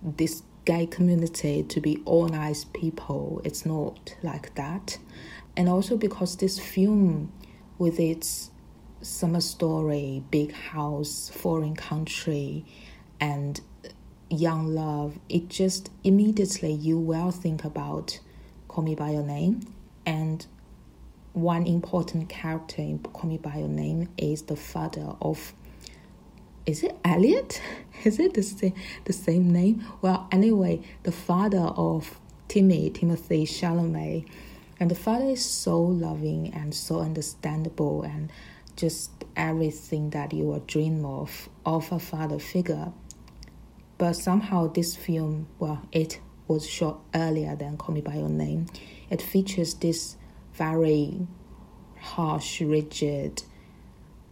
this 0.02 0.42
gay 0.64 0.86
community 0.86 1.62
to 1.64 1.80
be 1.80 2.00
all 2.04 2.28
nice 2.28 2.64
people. 2.64 3.40
It's 3.44 3.64
not 3.64 4.14
like 4.22 4.54
that. 4.56 4.98
And 5.56 5.68
also 5.68 5.96
because 5.96 6.36
this 6.36 6.58
film, 6.58 7.32
with 7.82 7.98
its 7.98 8.48
summer 9.00 9.40
story, 9.40 10.22
big 10.30 10.52
house, 10.52 11.28
foreign 11.34 11.74
country, 11.74 12.64
and 13.18 13.60
young 14.30 14.68
love, 14.68 15.18
it 15.28 15.48
just 15.48 15.90
immediately 16.04 16.70
you 16.70 16.96
will 16.96 17.32
think 17.32 17.64
about 17.64 18.20
Call 18.68 18.84
Me 18.84 18.94
By 18.94 19.10
Your 19.10 19.24
Name. 19.24 19.66
And 20.06 20.46
one 21.32 21.66
important 21.66 22.28
character 22.28 22.82
in 22.82 23.00
Call 23.00 23.28
Me 23.28 23.36
By 23.36 23.56
Your 23.56 23.66
Name 23.66 24.08
is 24.16 24.42
the 24.42 24.54
father 24.54 25.16
of 25.20 25.52
is 26.64 26.84
it 26.84 26.96
Elliot? 27.04 27.60
Is 28.04 28.20
it 28.20 28.34
the 28.34 28.44
same, 28.44 28.74
the 29.06 29.12
same 29.12 29.52
name? 29.52 29.84
Well, 30.00 30.28
anyway, 30.30 30.82
the 31.02 31.10
father 31.10 31.58
of 31.58 32.20
Timmy, 32.46 32.90
Timothy 32.90 33.44
Chalamet. 33.44 34.28
And 34.82 34.90
the 34.90 34.96
father 34.96 35.26
is 35.26 35.44
so 35.44 35.80
loving 35.80 36.52
and 36.52 36.74
so 36.74 36.98
understandable 36.98 38.02
and 38.02 38.32
just 38.74 39.12
everything 39.36 40.10
that 40.10 40.32
you 40.32 40.46
would 40.46 40.66
dream 40.66 41.04
of, 41.04 41.48
of 41.64 41.92
a 41.92 42.00
father 42.00 42.40
figure. 42.40 42.92
But 43.96 44.14
somehow 44.14 44.72
this 44.72 44.96
film, 44.96 45.46
well, 45.60 45.86
it 45.92 46.18
was 46.48 46.68
shot 46.68 46.98
earlier 47.14 47.54
than 47.54 47.76
Call 47.76 47.94
Me 47.94 48.00
By 48.00 48.16
Your 48.16 48.28
Name. 48.28 48.66
It 49.08 49.22
features 49.22 49.74
this 49.74 50.16
very 50.54 51.28
harsh, 52.00 52.60
rigid, 52.60 53.44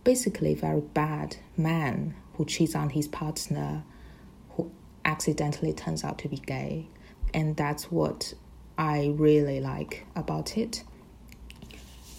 basically 0.02 0.56
very 0.56 0.80
bad 0.80 1.36
man 1.56 2.16
who 2.34 2.44
cheats 2.44 2.74
on 2.74 2.90
his 2.90 3.06
partner 3.06 3.84
who 4.56 4.72
accidentally 5.04 5.72
turns 5.72 6.02
out 6.02 6.18
to 6.18 6.28
be 6.28 6.38
gay. 6.38 6.88
And 7.32 7.56
that's 7.56 7.92
what 7.92 8.34
I 8.80 9.12
really 9.14 9.60
like 9.60 10.06
about 10.16 10.56
it. 10.56 10.84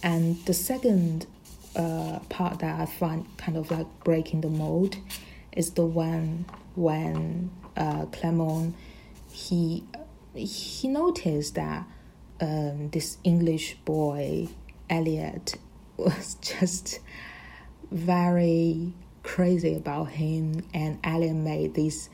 And 0.00 0.36
the 0.46 0.54
second 0.54 1.26
uh, 1.74 2.20
part 2.28 2.60
that 2.60 2.80
I 2.80 2.86
find 2.86 3.26
kind 3.36 3.56
of 3.56 3.68
like 3.72 3.88
breaking 4.04 4.42
the 4.42 4.48
mold 4.48 4.96
is 5.50 5.72
the 5.72 5.84
one 5.84 6.44
when 6.76 7.50
uh, 7.76 8.06
Clement 8.06 8.76
he 9.32 9.82
he 10.34 10.86
noticed 10.86 11.56
that 11.56 11.84
um, 12.40 12.90
this 12.90 13.18
English 13.24 13.74
boy 13.84 14.46
Elliot 14.88 15.56
was 15.96 16.34
just 16.42 17.00
very 17.90 18.92
crazy 19.24 19.74
about 19.74 20.10
him, 20.10 20.64
and 20.72 21.00
Elliot 21.02 21.34
made 21.34 21.74
this 21.74 22.08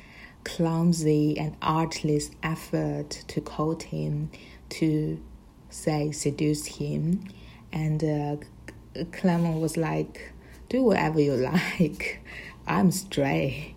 clumsy 0.44 1.38
and 1.38 1.56
artless 1.60 2.30
effort 2.42 3.10
to 3.28 3.40
court 3.40 3.84
him, 3.84 4.30
to 4.70 5.22
say 5.70 6.10
seduce 6.12 6.66
him, 6.66 7.24
and 7.72 8.02
uh, 8.04 8.36
Clement 9.12 9.60
was 9.60 9.76
like, 9.76 10.32
"Do 10.68 10.84
whatever 10.84 11.20
you 11.20 11.34
like, 11.52 12.20
I'm 12.66 12.90
straight." 12.90 13.74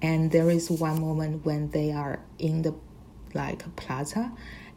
And 0.00 0.32
there 0.32 0.50
is 0.50 0.68
one 0.68 1.00
moment 1.00 1.44
when 1.44 1.70
they 1.70 1.92
are 1.92 2.18
in 2.38 2.62
the 2.62 2.74
like 3.34 3.64
plaza, 3.76 4.32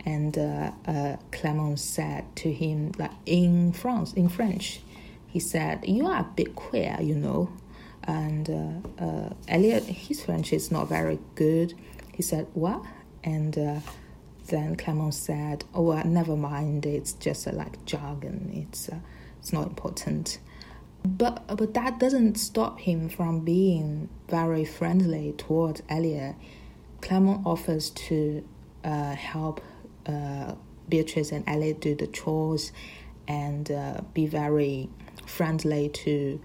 and 0.05 0.37
uh, 0.37 0.71
uh, 0.87 1.17
Clement 1.31 1.79
said 1.79 2.23
to 2.37 2.53
him 2.53 2.91
like 2.97 3.11
in 3.25 3.73
France 3.73 4.13
in 4.13 4.29
French, 4.29 4.81
he 5.27 5.39
said, 5.39 5.85
"You 5.87 6.07
are 6.07 6.21
a 6.21 6.29
bit 6.35 6.55
queer, 6.55 6.97
you 7.01 7.15
know." 7.15 7.49
And 8.07 8.49
uh, 8.49 9.03
uh, 9.03 9.29
Elliot, 9.47 9.83
his 9.83 10.23
French 10.23 10.53
is 10.53 10.71
not 10.71 10.87
very 10.87 11.19
good. 11.35 11.73
He 12.13 12.21
said, 12.21 12.47
"What?" 12.53 12.83
And 13.23 13.57
uh, 13.57 13.79
then 14.47 14.75
Clement 14.75 15.13
said, 15.13 15.65
"Oh, 15.73 15.81
well, 15.81 16.05
never 16.05 16.35
mind. 16.35 16.85
It's 16.85 17.13
just 17.13 17.51
like 17.51 17.83
jargon. 17.85 18.51
It's 18.53 18.89
it's 19.39 19.51
not 19.51 19.67
important." 19.67 20.39
But 21.03 21.57
but 21.57 21.73
that 21.73 21.99
doesn't 21.99 22.35
stop 22.35 22.79
him 22.79 23.09
from 23.09 23.41
being 23.41 24.09
very 24.27 24.65
friendly 24.65 25.33
towards 25.37 25.81
Elliot. 25.89 26.35
Clement 27.01 27.41
offers 27.45 27.91
to 27.91 28.43
uh, 28.83 29.13
help 29.13 29.61
uh, 30.07 30.53
Beatrice 30.89 31.31
and 31.31 31.43
Elliot 31.47 31.81
do 31.81 31.95
the 31.95 32.07
chores 32.07 32.71
and 33.27 33.71
uh, 33.71 34.01
be 34.13 34.25
very 34.27 34.89
friendly 35.25 35.89
to 35.89 36.39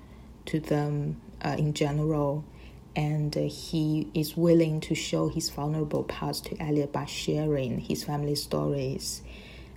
to 0.46 0.60
them 0.60 1.20
uh, 1.42 1.56
in 1.58 1.74
general, 1.74 2.44
and 2.96 3.36
uh, 3.36 3.42
he 3.42 4.08
is 4.14 4.36
willing 4.36 4.80
to 4.80 4.94
show 4.94 5.28
his 5.28 5.48
vulnerable 5.50 6.04
parts 6.04 6.40
to 6.40 6.62
Elliot 6.62 6.92
by 6.92 7.04
sharing 7.04 7.78
his 7.80 8.04
family 8.04 8.34
stories. 8.34 9.22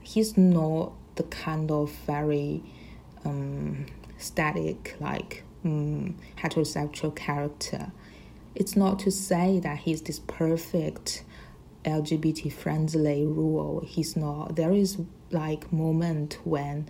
He's 0.02 0.38
not 0.38 0.94
the 1.16 1.24
kind 1.24 1.72
of 1.72 1.92
very 2.08 2.64
um, 3.24 3.86
static, 4.18 4.96
like 5.00 5.44
um, 5.64 6.16
heterosexual 6.38 7.16
character. 7.16 7.92
It's 8.56 8.76
not 8.76 9.00
to 9.00 9.12
say 9.12 9.60
that 9.60 9.80
he's 9.80 10.02
this 10.02 10.20
perfect 10.20 11.24
LGBT 11.86 12.52
friendly 12.52 13.26
rule. 13.26 13.84
He's 13.86 14.16
not. 14.16 14.56
There 14.56 14.72
is 14.72 14.98
like 15.32 15.72
moment 15.74 16.38
when 16.44 16.88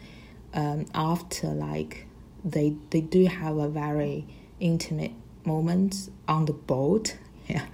um, 0.54 0.86
after 0.94 1.48
like 1.48 2.08
they 2.44 2.76
they 2.90 3.02
do 3.02 3.26
have 3.26 3.58
a 3.58 3.68
very 3.68 4.26
intimate 4.64 5.12
moments 5.46 6.10
on 6.28 6.46
the 6.46 6.54
boat, 6.54 7.18
yeah, 7.48 7.66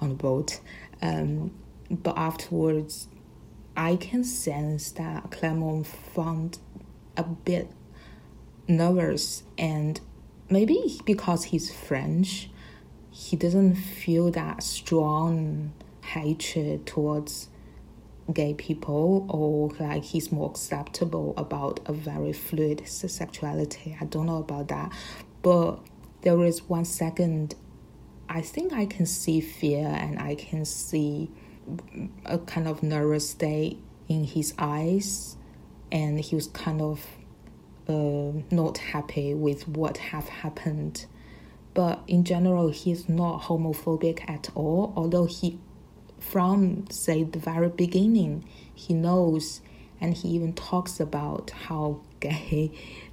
on 0.00 0.08
the 0.08 0.14
boat. 0.14 0.60
Um, 1.00 1.52
but 1.90 2.16
afterwards, 2.16 3.06
I 3.76 3.96
can 3.96 4.24
sense 4.24 4.90
that 4.92 5.30
Clement 5.30 5.86
found 5.86 6.58
a 7.16 7.22
bit 7.22 7.70
nervous 8.66 9.44
and 9.56 10.00
maybe 10.50 11.00
because 11.04 11.44
he's 11.44 11.72
French, 11.72 12.50
he 13.10 13.36
doesn't 13.36 13.74
feel 13.76 14.30
that 14.32 14.62
strong 14.62 15.72
hatred 16.02 16.86
towards 16.86 17.48
gay 18.32 18.54
people 18.54 19.26
or 19.30 19.70
like 19.82 20.04
he's 20.04 20.30
more 20.30 20.50
acceptable 20.50 21.34
about 21.36 21.80
a 21.86 21.92
very 21.92 22.32
fluid 22.32 22.86
sexuality. 22.86 23.96
I 24.00 24.04
don't 24.04 24.26
know 24.26 24.38
about 24.38 24.68
that. 24.68 24.92
But 25.42 25.80
there 26.22 26.42
is 26.44 26.62
one 26.62 26.84
second 26.84 27.54
I 28.28 28.42
think 28.42 28.72
I 28.72 28.84
can 28.84 29.06
see 29.06 29.40
fear 29.40 29.86
and 29.86 30.18
I 30.18 30.34
can 30.34 30.64
see 30.64 31.30
a 32.26 32.38
kind 32.38 32.68
of 32.68 32.82
nervous 32.82 33.30
state 33.30 33.78
in 34.08 34.24
his 34.24 34.54
eyes. 34.58 35.36
And 35.90 36.20
he 36.20 36.34
was 36.34 36.48
kind 36.48 36.82
of 36.82 37.06
uh, 37.88 38.42
not 38.50 38.78
happy 38.78 39.32
with 39.32 39.66
what 39.66 39.96
have 39.96 40.28
happened. 40.28 41.06
But 41.72 42.02
in 42.06 42.24
general 42.24 42.68
he's 42.70 43.08
not 43.08 43.42
homophobic 43.42 44.28
at 44.28 44.50
all. 44.54 44.92
Although 44.94 45.26
he 45.26 45.58
from 46.18 46.90
say 46.90 47.22
the 47.22 47.38
very 47.38 47.68
beginning 47.68 48.44
he 48.74 48.92
knows 48.92 49.60
and 50.00 50.14
he 50.14 50.28
even 50.30 50.52
talks 50.52 51.00
about 51.00 51.50
how 51.50 52.00
gay 52.20 52.72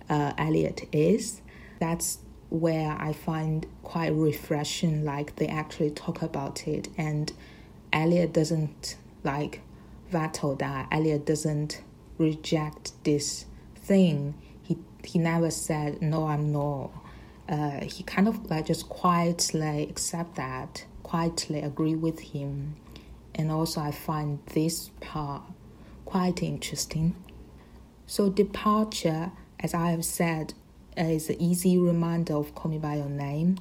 uh, 0.10 0.34
elliot 0.38 0.90
is. 0.92 1.42
That's 1.80 2.20
where 2.50 2.92
i 3.00 3.12
find 3.12 3.66
quite 3.84 4.14
refreshing 4.14 5.04
like 5.04 5.36
they 5.38 5.48
actually 5.48 5.90
talk 5.90 6.22
about 6.22 6.68
it 6.68 6.88
and 6.98 7.34
elliot 7.92 8.34
doesn't 8.34 8.96
like 9.24 9.62
veto 10.10 10.56
that 10.56 10.88
elliot 10.92 11.26
doesn't 11.26 11.82
reject 12.18 12.92
this 13.04 13.46
thing 13.76 14.34
he 14.64 14.78
he 15.04 15.20
never 15.20 15.52
said 15.52 16.02
no 16.02 16.28
i'm 16.28 16.52
no. 16.52 16.92
uh, 17.50 17.84
he 17.84 18.04
kind 18.04 18.28
of 18.28 18.50
like 18.50 18.66
just 18.66 18.88
quietly 18.90 19.84
accept 19.90 20.36
that 20.36 20.86
quietly 21.04 21.62
agree 21.62 21.96
with 21.96 22.20
him 22.20 22.76
and 23.36 23.52
also 23.52 23.82
I 23.82 23.92
find 23.92 24.40
this 24.54 24.90
part 25.02 25.44
quite 26.06 26.42
interesting. 26.42 27.16
So 28.08 28.30
departure, 28.30 29.32
as 29.60 29.74
I 29.74 29.90
have 29.92 30.06
said, 30.06 30.54
is 30.98 31.30
an 31.30 31.42
easy 31.42 31.78
reminder 31.78 32.36
of 32.36 32.56
Call 32.56 32.72
Me 32.72 32.78
by 32.78 32.96
Your 32.96 33.10
Name, 33.10 33.58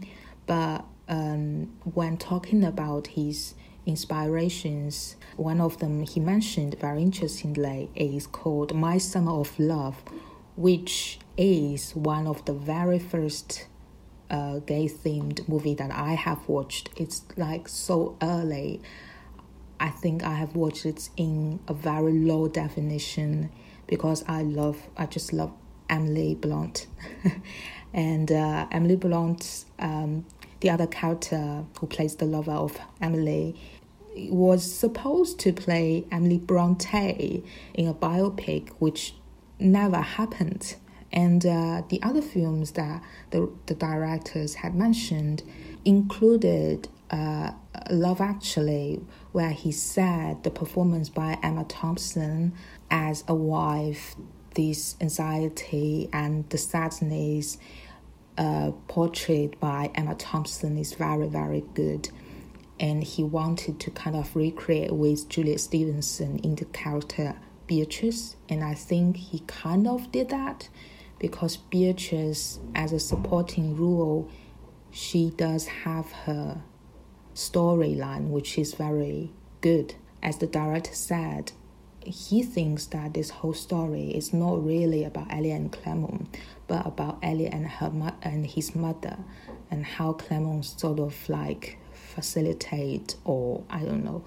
but 0.47 0.85
um, 1.09 1.73
when 1.95 2.17
talking 2.17 2.65
about 2.65 3.09
his 3.09 3.55
inspirations, 3.87 5.17
one 5.37 5.61
of 5.61 5.79
them 5.79 6.03
he 6.03 6.21
mentioned 6.21 6.79
very 6.81 7.03
interestingly 7.03 7.91
is 7.95 8.27
called 8.27 8.75
My 8.75 8.99
Summer 8.99 9.33
of 9.33 9.59
Love, 9.59 10.03
which 10.57 11.19
is 11.37 11.95
one 11.95 12.27
of 12.27 12.45
the 12.45 12.53
very 12.53 12.99
first 12.99 13.67
uh, 14.31 14.59
gay 14.61 14.89
themed 14.89 15.47
movie 15.49 15.75
that 15.75 15.91
I 15.91 16.15
have 16.15 16.49
watched. 16.49 16.91
It's 16.97 17.23
like 17.37 17.69
so 17.69 18.17
early. 18.23 18.81
I 19.79 19.91
think 19.91 20.23
I 20.23 20.35
have 20.35 20.57
watched 20.57 20.87
it 20.87 21.11
in 21.17 21.61
a 21.69 21.75
very 21.75 22.13
low 22.13 22.49
definition 22.49 23.51
because 23.87 24.25
I 24.27 24.43
love, 24.43 24.79
I 24.97 25.07
just 25.07 25.33
love 25.33 25.53
Emily 25.89 26.35
Blunt. 26.35 26.87
and 27.93 28.31
uh, 28.31 28.67
Emily 28.71 28.97
Blunt, 28.97 29.65
um, 29.79 30.25
the 30.61 30.71
other 30.71 30.87
character 30.87 31.65
who 31.79 31.87
plays 31.87 32.17
the 32.17 32.25
lover 32.27 32.53
of 32.53 32.79
Emily, 33.01 33.57
was 34.17 34.71
supposed 34.71 35.39
to 35.41 35.53
play 35.53 36.05
Emily 36.11 36.39
Bronte 36.39 37.43
in 37.75 37.89
a 37.89 37.95
biopic, 37.95 38.71
which 38.79 39.15
never 39.59 40.01
happened. 40.01 40.77
And 41.13 41.45
uh, 41.47 41.83
the 41.89 42.03
other 42.03 42.23
films 42.23 42.73
that 42.73 43.03
the, 43.31 43.51
the 43.67 43.75
directors 43.75 44.57
had 44.57 44.75
mentioned 44.75 45.43
included 45.85 46.89
uh, 47.11 47.53
Love 47.91 48.21
Actually, 48.21 49.01
where 49.33 49.51
he 49.51 49.71
said 49.71 50.43
the 50.43 50.51
performance 50.51 51.09
by 51.09 51.39
Emma 51.43 51.65
Thompson 51.65 52.53
as 52.91 53.25
a 53.29 53.35
wife, 53.35 54.17
this 54.55 54.97
anxiety 55.01 56.09
and 56.13 56.49
the 56.51 56.59
sadness 56.59 57.59
uh, 58.37 58.73
portrayed 58.89 59.59
by 59.61 59.91
Emma 59.95 60.15
Thompson 60.15 60.77
is 60.79 60.95
very, 60.95 61.29
very 61.29 61.65
good. 61.75 62.09
And 62.81 63.05
he 63.05 63.23
wanted 63.23 63.79
to 63.81 63.91
kind 63.91 64.17
of 64.17 64.35
recreate 64.35 64.93
with 64.93 65.29
Juliet 65.29 65.61
Stevenson 65.61 66.39
in 66.41 66.57
the 66.57 66.65
character 66.67 67.37
Beatrice. 67.67 68.37
And 68.49 68.65
I 68.65 68.75
think 68.75 69.17
he 69.17 69.41
kind 69.47 69.87
of 69.87 70.11
did 70.11 70.29
that 70.31 70.69
because 71.19 71.57
Beatrice, 71.57 72.59
as 72.75 72.93
a 72.93 73.01
supporting 73.01 73.77
role, 73.77 74.29
she 74.91 75.31
does 75.37 75.67
have 75.67 76.11
her 76.13 76.63
storyline, 77.35 78.29
which 78.29 78.59
is 78.59 78.75
very 78.75 79.31
good. 79.61 79.95
As 80.23 80.39
the 80.39 80.47
director 80.47 80.95
said, 80.95 81.53
he 82.07 82.43
thinks 82.43 82.87
that 82.87 83.15
this 83.15 83.31
whole 83.31 83.55
story 83.55 84.11
is 84.11 84.33
not 84.33 84.65
really 84.65 85.05
about 85.05 85.33
Elliot 85.33 85.61
and 85.61 85.73
Clement, 85.73 86.37
but 86.67 86.87
about 86.87 87.19
Elliot 87.23 87.53
and 87.53 87.67
her 87.67 87.91
mo- 87.91 88.17
and 88.23 88.47
his 88.47 88.75
mother, 88.75 89.19
and 89.71 89.85
how 89.85 90.13
Clement 90.13 90.65
sort 90.65 91.01
of 91.01 91.29
like 91.29 91.79
facilitate 91.93 93.17
or 93.25 93.65
I 93.69 93.81
don't 93.81 94.05
know, 94.05 94.25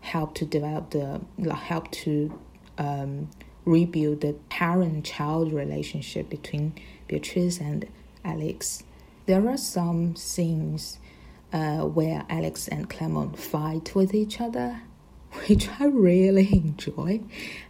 help 0.00 0.34
to 0.36 0.44
develop 0.44 0.90
the 0.90 1.20
help 1.54 1.90
to 1.90 2.38
um, 2.78 3.28
rebuild 3.64 4.20
the 4.20 4.34
parent-child 4.48 5.52
relationship 5.52 6.30
between 6.30 6.72
Beatrice 7.08 7.58
and 7.58 7.86
Alex. 8.24 8.84
There 9.26 9.48
are 9.48 9.56
some 9.56 10.14
scenes 10.14 10.98
uh, 11.52 11.80
where 11.80 12.24
Alex 12.28 12.68
and 12.68 12.88
Clement 12.88 13.38
fight 13.38 13.94
with 13.94 14.14
each 14.14 14.40
other, 14.40 14.82
which 15.46 15.68
I 15.80 15.86
really 15.86 16.52
enjoy. 16.52 17.20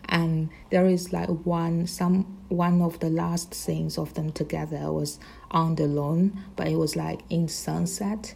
And 0.09 0.51
there 0.71 0.87
is 0.87 1.13
like 1.13 1.29
one 1.29 1.87
some 1.87 2.39
one 2.49 2.81
of 2.83 3.01
the 3.01 3.11
last 3.11 3.55
scenes 3.55 3.99
of 3.99 4.15
them 4.15 4.31
together 4.33 4.93
was 4.93 5.19
on 5.51 5.75
the 5.75 5.87
lawn, 5.87 6.45
but 6.55 6.69
it 6.69 6.77
was 6.77 6.95
like 6.95 7.21
in 7.29 7.49
sunset, 7.49 8.35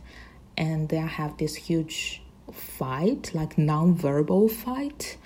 and 0.56 0.88
they 0.88 0.96
have 0.96 1.36
this 1.38 1.54
huge 1.54 2.22
fight, 2.52 3.30
like 3.34 3.56
non-verbal 3.56 4.48
fight. 4.48 5.16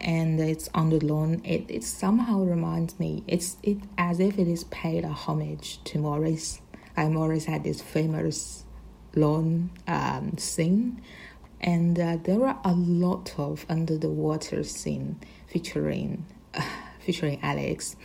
And 0.00 0.40
it's 0.40 0.68
on 0.74 0.90
the 0.90 0.98
lawn. 0.98 1.42
It, 1.44 1.70
it 1.70 1.84
somehow 1.84 2.40
reminds 2.40 2.98
me. 2.98 3.22
It's 3.26 3.56
it 3.62 3.78
as 3.98 4.18
if 4.18 4.38
it 4.38 4.48
is 4.48 4.64
paid 4.64 5.04
a 5.04 5.12
homage 5.12 5.82
to 5.84 5.98
Maurice. 5.98 6.60
Like 6.96 7.10
Maurice 7.10 7.44
had 7.44 7.64
this 7.64 7.80
famous 7.80 8.64
lawn 9.14 9.70
um, 9.86 10.38
scene, 10.38 11.02
and 11.60 11.98
uh, 11.98 12.16
there 12.22 12.44
are 12.46 12.60
a 12.64 12.72
lot 12.72 13.34
of 13.38 13.66
under 13.68 13.98
the 13.98 14.08
water 14.08 14.62
scene 14.64 15.20
featuring 15.46 16.26
uh, 16.54 16.62
featuring 17.00 17.38
Alex. 17.42 17.96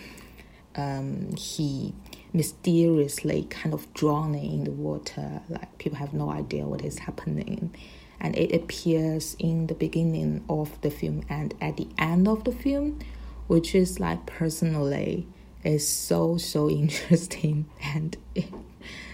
Um, 0.77 1.35
he 1.37 1.93
mysteriously 2.33 3.43
kind 3.49 3.73
of 3.73 3.91
drowning 3.93 4.51
in 4.51 4.63
the 4.65 4.71
water, 4.71 5.41
like 5.47 5.77
people 5.77 5.97
have 5.97 6.13
no 6.13 6.29
idea 6.29 6.65
what 6.65 6.83
is 6.83 6.99
happening. 6.99 7.73
And 8.19 8.37
it 8.37 8.53
appears 8.53 9.37
in 9.39 9.67
the 9.67 9.73
beginning 9.73 10.43
of 10.49 10.79
the 10.81 10.89
film 10.89 11.23
and 11.29 11.53
at 11.61 11.77
the 11.77 11.87
end 11.97 12.27
of 12.27 12.43
the 12.43 12.51
film, 12.51 12.99
which 13.47 13.73
is 13.73 13.99
like 13.99 14.25
personally 14.25 15.27
is 15.63 15.87
so 15.87 16.37
so 16.37 16.69
interesting 16.81 17.67
and 17.81 18.17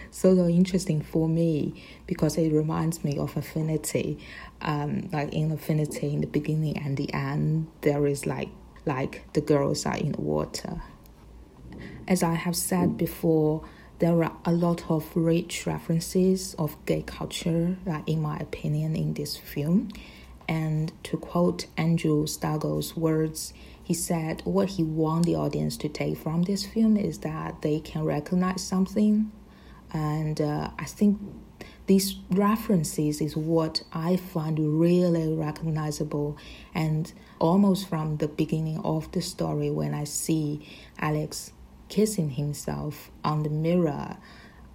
so, 0.10 0.36
so 0.36 0.48
interesting 0.48 1.02
for 1.02 1.30
me 1.30 1.84
because 2.12 2.38
it 2.38 2.52
reminds 2.52 3.06
me 3.06 3.18
of 3.18 3.38
affinity. 3.38 4.20
Um, 4.60 5.08
like 5.14 5.34
in 5.34 5.50
affinity, 5.50 6.14
in 6.14 6.20
the 6.20 6.28
beginning 6.28 6.78
and 6.78 6.98
the 6.98 7.14
end, 7.14 7.68
there 7.84 8.06
is 8.06 8.26
like 8.26 8.50
like 8.86 9.24
the 9.32 9.40
girls 9.40 9.86
are 9.86 9.96
in 9.96 10.12
the 10.12 10.20
water. 10.20 10.82
As 12.10 12.22
I 12.22 12.34
have 12.34 12.58
said 12.58 12.98
before, 12.98 13.64
there 14.00 14.22
are 14.26 14.36
a 14.44 14.52
lot 14.52 14.92
of 14.92 15.10
rich 15.16 15.66
references 15.66 16.54
of 16.56 16.76
gay 16.86 17.04
culture, 17.04 17.78
like 17.86 18.10
in 18.10 18.22
my 18.22 18.38
opinion, 18.40 18.98
in 18.98 19.14
this 19.14 19.38
film. 19.38 19.88
And 20.50 20.92
to 21.06 21.16
quote 21.16 21.68
Andrew 21.78 22.26
Steggall's 22.26 22.94
words, 22.98 23.54
he 23.82 23.94
said 23.94 24.42
what 24.44 24.68
he 24.72 24.84
want 24.84 25.28
the 25.28 25.36
audience 25.36 25.78
to 25.78 25.88
take 25.88 26.18
from 26.18 26.44
this 26.44 26.66
film 26.66 26.98
is 26.98 27.20
that 27.20 27.62
they 27.62 27.80
can 27.80 28.04
recognize 28.04 28.62
something 28.62 29.32
and 29.94 30.40
uh, 30.40 30.70
I 30.80 30.86
think 30.86 31.20
these 31.92 32.16
references 32.30 33.20
is 33.20 33.36
what 33.36 33.84
I 33.92 34.16
find 34.16 34.80
really 34.80 35.34
recognizable 35.34 36.38
and 36.74 37.12
almost 37.38 37.90
from 37.90 38.16
the 38.16 38.30
beginning 38.30 38.80
of 38.86 39.12
the 39.12 39.22
story 39.22 39.70
when 39.70 39.94
I 39.94 40.06
see 40.06 40.66
Alex 41.00 41.52
kissing 41.90 42.30
himself 42.30 43.12
on 43.26 43.44
the 43.44 43.50
mirror 43.50 44.16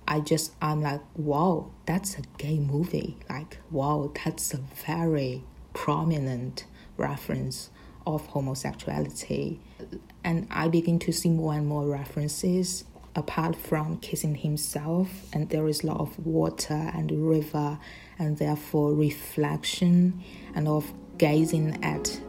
I 0.07 0.21
just 0.21 0.53
I'm 0.61 0.83
like 0.83 1.01
wow 1.17 1.71
that's 1.87 2.19
a 2.19 2.23
gay 2.37 2.59
movie. 2.59 3.17
Like 3.31 3.61
wow 3.71 4.13
that's 4.23 4.53
a 4.53 4.59
very 4.87 5.43
prominent 5.73 6.67
reference 6.99 7.71
of 8.07 8.27
homosexuality. 8.27 9.59
And 10.23 10.47
I 10.51 10.69
begin 10.69 10.99
to 10.99 11.13
see 11.13 11.31
more 11.31 11.55
and 11.55 11.67
more 11.67 11.87
references 11.87 12.85
apart 13.17 13.57
from 13.57 13.97
kissing 13.99 14.35
himself 14.35 15.09
and 15.33 15.49
there 15.49 15.67
is 15.67 15.83
a 15.83 15.87
lot 15.87 15.99
of 15.99 16.19
water 16.25 16.91
and 16.95 17.11
river 17.29 17.79
and 18.19 18.37
therefore 18.39 18.93
reflection 18.93 20.23
and 20.55 20.69
of 20.69 20.93
gazing 21.19 21.83
at 21.83 22.21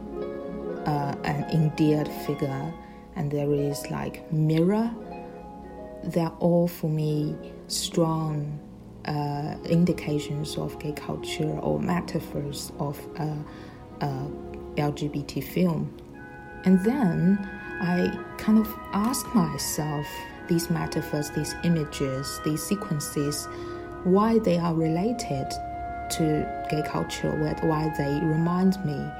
uh, 0.86 1.14
an 1.24 1.44
endeared 1.52 2.08
figure. 2.26 2.72
And 3.16 3.30
there 3.30 3.52
is 3.52 3.90
like 3.90 4.30
mirror. 4.32 4.90
They're 6.04 6.32
all 6.40 6.68
for 6.68 6.88
me 6.88 7.36
strong 7.66 8.58
uh, 9.04 9.56
indications 9.68 10.56
of 10.56 10.78
gay 10.78 10.92
culture 10.92 11.58
or 11.60 11.78
metaphors 11.80 12.72
of 12.78 12.98
uh, 13.18 13.34
uh, 14.00 14.26
LGBT 14.76 15.44
film. 15.44 15.94
And 16.64 16.82
then 16.84 17.38
I 17.80 18.16
kind 18.38 18.58
of 18.58 18.72
ask 18.92 19.26
myself 19.34 20.06
these 20.48 20.70
metaphors, 20.70 21.30
these 21.30 21.54
images, 21.64 22.40
these 22.44 22.62
sequences, 22.62 23.46
why 24.04 24.38
they 24.38 24.58
are 24.58 24.74
related 24.74 25.50
to 26.10 26.66
gay 26.70 26.82
culture, 26.86 27.30
why 27.62 27.92
they 27.96 28.20
remind 28.24 28.82
me 28.84 29.10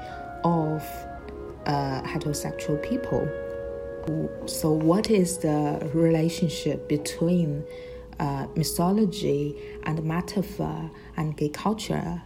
of 0.43 0.83
uh, 1.65 2.01
heterosexual 2.01 2.81
people. 2.81 3.27
So, 4.47 4.71
what 4.71 5.11
is 5.11 5.37
the 5.37 5.89
relationship 5.93 6.87
between 6.87 7.63
uh, 8.19 8.47
mythology 8.55 9.55
and 9.83 10.03
metaphor 10.03 10.89
and 11.17 11.37
gay 11.37 11.49
culture? 11.49 12.21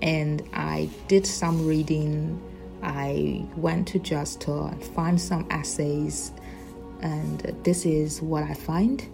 And 0.00 0.42
I 0.54 0.88
did 1.08 1.26
some 1.26 1.66
reading. 1.66 2.40
I 2.82 3.44
went 3.56 3.88
to 3.88 3.98
JSTOR 3.98 4.72
and 4.72 4.84
find 4.84 5.20
some 5.20 5.46
essays 5.50 6.32
and 7.02 7.40
this 7.64 7.86
is 7.86 8.22
what 8.22 8.44
I 8.44 8.54
find. 8.54 9.06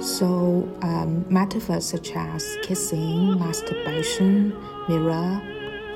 So, 0.00 0.68
um, 0.82 1.24
metaphors 1.30 1.86
such 1.86 2.12
as 2.14 2.58
kissing, 2.62 3.38
masturbation, 3.38 4.54
mirror, 4.86 5.40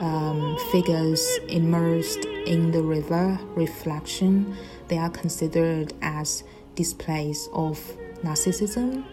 um, 0.00 0.56
figures 0.72 1.38
immersed 1.48 2.24
in 2.24 2.70
the 2.70 2.82
river, 2.82 3.38
reflection, 3.54 4.56
they 4.88 4.96
are 4.96 5.10
considered 5.10 5.92
as 6.00 6.42
displays 6.74 7.48
of 7.52 7.78
narcissism. 8.22 9.04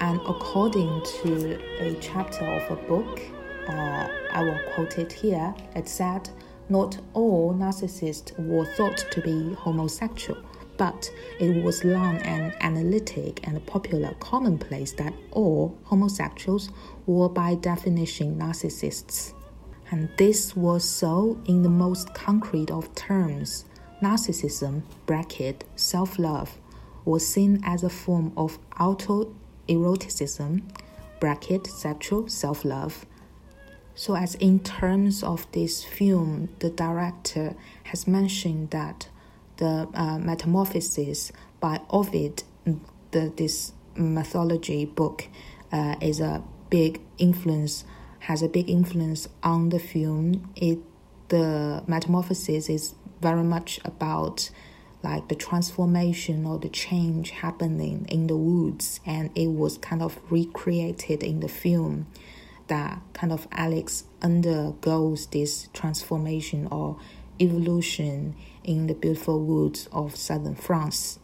And 0.00 0.20
according 0.26 1.02
to 1.22 1.58
a 1.80 1.94
chapter 2.00 2.44
of 2.44 2.78
a 2.78 2.82
book 2.82 3.22
uh, 3.68 4.08
I 4.30 4.42
will 4.42 4.58
quote 4.74 4.98
it 4.98 5.12
here. 5.12 5.54
It 5.74 5.88
said, 5.88 6.28
Not 6.68 6.98
all 7.14 7.54
narcissists 7.54 8.38
were 8.38 8.64
thought 8.64 8.98
to 9.10 9.20
be 9.20 9.54
homosexual, 9.54 10.40
but 10.76 11.10
it 11.40 11.62
was 11.64 11.84
long 11.84 12.18
and 12.18 12.54
analytic 12.62 13.46
and 13.46 13.64
popular 13.66 14.14
commonplace 14.20 14.92
that 14.92 15.14
all 15.32 15.78
homosexuals 15.84 16.70
were 17.06 17.28
by 17.28 17.54
definition 17.56 18.38
narcissists. 18.38 19.32
And 19.90 20.08
this 20.16 20.56
was 20.56 20.84
so 20.84 21.40
in 21.46 21.62
the 21.62 21.68
most 21.68 22.14
concrete 22.14 22.70
of 22.70 22.94
terms. 22.94 23.64
Narcissism, 24.02 24.82
bracket, 25.06 25.64
self 25.76 26.18
love, 26.18 26.58
was 27.04 27.26
seen 27.26 27.60
as 27.64 27.82
a 27.82 27.88
form 27.88 28.32
of 28.36 28.58
autoeroticism, 28.72 30.62
bracket, 31.20 31.66
sexual 31.66 32.28
self 32.28 32.64
love 32.64 33.06
so, 33.98 34.14
as 34.14 34.34
in 34.34 34.60
terms 34.60 35.22
of 35.22 35.50
this 35.52 35.82
film, 35.82 36.50
the 36.58 36.68
director 36.68 37.56
has 37.84 38.06
mentioned 38.06 38.70
that 38.70 39.08
the 39.56 39.88
uh, 39.94 40.18
Metamorphosis 40.18 41.32
by 41.60 41.80
Ovid, 41.88 42.42
the, 43.12 43.32
this 43.34 43.72
mythology 43.94 44.84
book, 44.84 45.26
uh, 45.72 45.94
is 46.02 46.20
a 46.20 46.42
big 46.68 47.00
influence, 47.16 47.84
has 48.18 48.42
a 48.42 48.48
big 48.48 48.68
influence 48.68 49.30
on 49.42 49.70
the 49.70 49.78
film. 49.78 50.52
It 50.56 50.78
the 51.28 51.82
Metamorphosis 51.86 52.68
is 52.68 52.94
very 53.22 53.42
much 53.42 53.80
about 53.82 54.50
like 55.02 55.28
the 55.28 55.34
transformation 55.34 56.44
or 56.44 56.58
the 56.58 56.68
change 56.68 57.30
happening 57.30 58.04
in 58.10 58.26
the 58.26 58.36
woods, 58.36 59.00
and 59.06 59.30
it 59.34 59.46
was 59.46 59.78
kind 59.78 60.02
of 60.02 60.18
recreated 60.30 61.22
in 61.22 61.40
the 61.40 61.48
film 61.48 62.06
that 62.68 63.00
kind 63.12 63.32
of 63.32 63.46
Alex 63.52 64.04
undergoes 64.22 65.26
this 65.26 65.68
transformation 65.72 66.66
or 66.70 66.98
evolution 67.40 68.34
in 68.64 68.86
the 68.86 68.94
beautiful 68.94 69.40
woods 69.40 69.88
of 69.92 70.16
southern 70.16 70.54
France. 70.54 71.18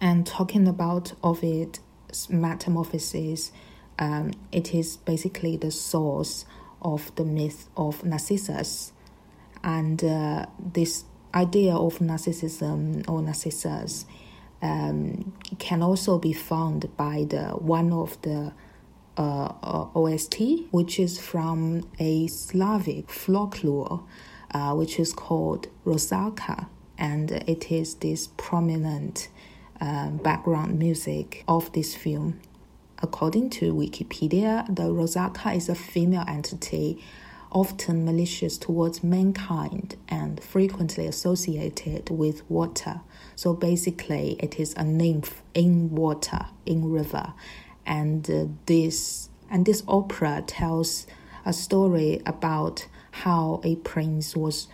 And 0.00 0.26
talking 0.26 0.66
about 0.66 1.12
Ovid's 1.22 1.80
metamorphosis, 2.30 3.52
um, 3.98 4.32
it 4.50 4.74
is 4.74 4.96
basically 4.96 5.56
the 5.56 5.70
source 5.70 6.46
of 6.80 7.14
the 7.16 7.24
myth 7.24 7.68
of 7.76 8.02
Narcissus. 8.04 8.92
And 9.62 10.02
uh, 10.02 10.46
this 10.58 11.04
idea 11.34 11.74
of 11.74 11.98
narcissism 11.98 13.08
or 13.08 13.20
Narcissus 13.22 14.06
um, 14.62 15.32
can 15.58 15.82
also 15.82 16.18
be 16.18 16.32
found 16.32 16.94
by 16.96 17.26
the 17.28 17.50
one 17.50 17.92
of 17.92 18.20
the 18.22 18.52
uh, 19.16 19.52
uh 19.62 19.86
OST, 19.94 20.40
which 20.70 20.98
is 20.98 21.18
from 21.18 21.82
a 21.98 22.26
Slavic 22.26 23.10
folklore, 23.10 24.04
uh, 24.52 24.74
which 24.74 24.98
is 24.98 25.12
called 25.12 25.68
Rusalka, 25.84 26.66
and 26.98 27.30
it 27.30 27.70
is 27.70 27.94
this 27.96 28.28
prominent 28.36 29.28
um, 29.80 30.18
background 30.18 30.78
music 30.78 31.44
of 31.48 31.72
this 31.72 31.94
film. 31.94 32.40
According 33.02 33.50
to 33.50 33.72
Wikipedia, 33.72 34.66
the 34.74 34.82
Rusalka 34.82 35.56
is 35.56 35.68
a 35.68 35.74
female 35.74 36.24
entity, 36.28 37.02
often 37.50 38.04
malicious 38.04 38.58
towards 38.58 39.02
mankind 39.02 39.96
and 40.08 40.42
frequently 40.42 41.06
associated 41.06 42.10
with 42.10 42.48
water. 42.50 43.00
So 43.36 43.54
basically, 43.54 44.36
it 44.38 44.60
is 44.60 44.74
a 44.76 44.84
nymph 44.84 45.42
in 45.54 45.90
water, 45.90 46.46
in 46.66 46.90
river, 46.92 47.32
and 47.86 48.28
uh, 48.30 48.46
this 48.66 49.28
and 49.50 49.66
this 49.66 49.82
opera 49.88 50.42
tells 50.46 51.06
a 51.44 51.52
story 51.52 52.20
about 52.24 52.86
how 53.10 53.60
a 53.64 53.76
prince 53.76 54.36
was 54.36 54.68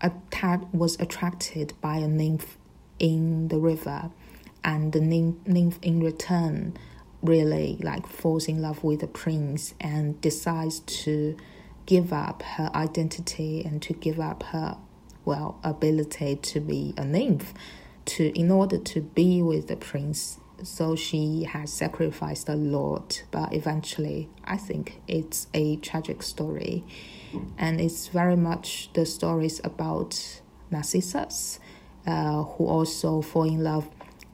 attacked, 0.00 0.72
was 0.72 0.98
attracted 1.00 1.74
by 1.80 1.96
a 1.96 2.08
nymph 2.08 2.56
in 2.98 3.48
the 3.48 3.58
river, 3.58 4.10
and 4.64 4.92
the 4.92 5.00
nymph, 5.00 5.46
nymph 5.46 5.78
in 5.82 6.00
return 6.00 6.76
really 7.22 7.78
like 7.82 8.06
falls 8.06 8.46
in 8.46 8.62
love 8.62 8.84
with 8.84 9.00
the 9.00 9.06
prince 9.06 9.74
and 9.80 10.20
decides 10.20 10.80
to 10.80 11.36
give 11.86 12.12
up 12.12 12.42
her 12.42 12.70
identity 12.74 13.64
and 13.64 13.82
to 13.82 13.92
give 13.92 14.20
up 14.20 14.42
her 14.44 14.76
well 15.24 15.58
ability 15.64 16.36
to 16.36 16.60
be 16.60 16.94
a 16.96 17.04
nymph 17.04 17.52
to 18.04 18.38
in 18.38 18.50
order 18.50 18.78
to 18.78 19.00
be 19.00 19.42
with 19.42 19.66
the 19.66 19.76
prince 19.76 20.38
so 20.62 20.96
she 20.96 21.44
has 21.44 21.72
sacrificed 21.72 22.48
a 22.48 22.54
lot, 22.54 23.22
but 23.30 23.52
eventually, 23.52 24.28
I 24.44 24.56
think 24.56 25.00
it's 25.06 25.46
a 25.54 25.76
tragic 25.76 26.22
story, 26.22 26.84
and 27.56 27.80
it's 27.80 28.08
very 28.08 28.36
much 28.36 28.90
the 28.94 29.06
stories 29.06 29.60
about 29.64 30.40
Narcissus, 30.70 31.60
uh, 32.06 32.42
who 32.42 32.66
also 32.66 33.22
fall 33.22 33.44
in 33.44 33.62
love 33.62 33.88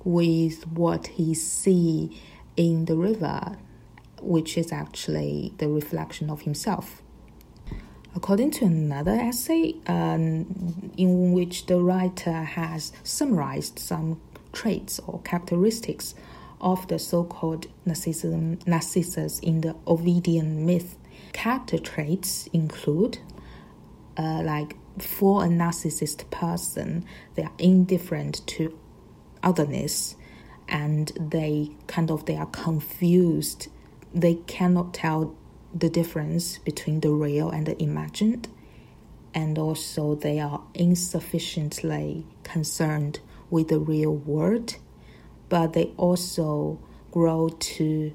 with 0.05 0.67
what 0.69 1.09
he 1.09 1.35
see 1.35 2.21
in 2.57 2.85
the 2.85 2.97
river, 2.97 3.57
which 4.21 4.57
is 4.57 4.73
actually 4.73 5.53
the 5.59 5.69
reflection 5.69 6.31
of 6.31 6.43
himself. 6.43 7.03
According 8.17 8.53
to 8.53 8.67
another 8.67 9.13
essay, 9.13 9.75
um, 9.89 10.93
in 10.97 11.33
which 11.33 11.67
the 11.67 11.81
writer 11.81 12.45
has 12.45 12.93
summarized 13.03 13.79
some 13.79 14.21
traits 14.55 15.01
or 15.07 15.21
characteristics 15.23 16.15
of 16.61 16.89
the 16.89 16.99
so-called 16.99 17.67
narcissism, 17.87 18.67
Narcissus 18.67 19.39
in 19.41 19.61
the 19.61 19.75
Ovidian 19.87 20.65
myth. 20.65 20.97
Character 21.33 21.79
traits 21.79 22.47
include 22.53 23.19
uh, 24.17 24.43
like 24.43 24.77
for 24.99 25.45
a 25.45 25.49
narcissist 25.49 26.31
person, 26.31 27.05
they 27.35 27.43
are 27.43 27.53
indifferent 27.59 28.47
to 28.47 28.79
otherness 29.43 30.17
and 30.69 31.13
they 31.21 31.71
kind 31.87 32.11
of 32.11 32.25
they 32.27 32.37
are 32.37 32.47
confused. 32.47 33.69
They 34.15 34.37
cannot 34.47 34.95
tell 34.95 35.35
the 35.75 35.91
difference 35.91 36.59
between 36.59 37.01
the 37.01 37.11
real 37.11 37.51
and 37.51 37.67
the 37.67 37.81
imagined 37.83 38.49
and 39.35 39.59
also 39.59 40.15
they 40.15 40.39
are 40.39 40.63
insufficiently 40.75 42.25
concerned 42.45 43.19
with 43.55 43.69
the 43.69 43.79
real 43.79 44.13
world, 44.13 44.75
but 45.49 45.75
they 45.75 45.93
also 45.97 46.77
grow 47.13 47.49
to 47.49 48.13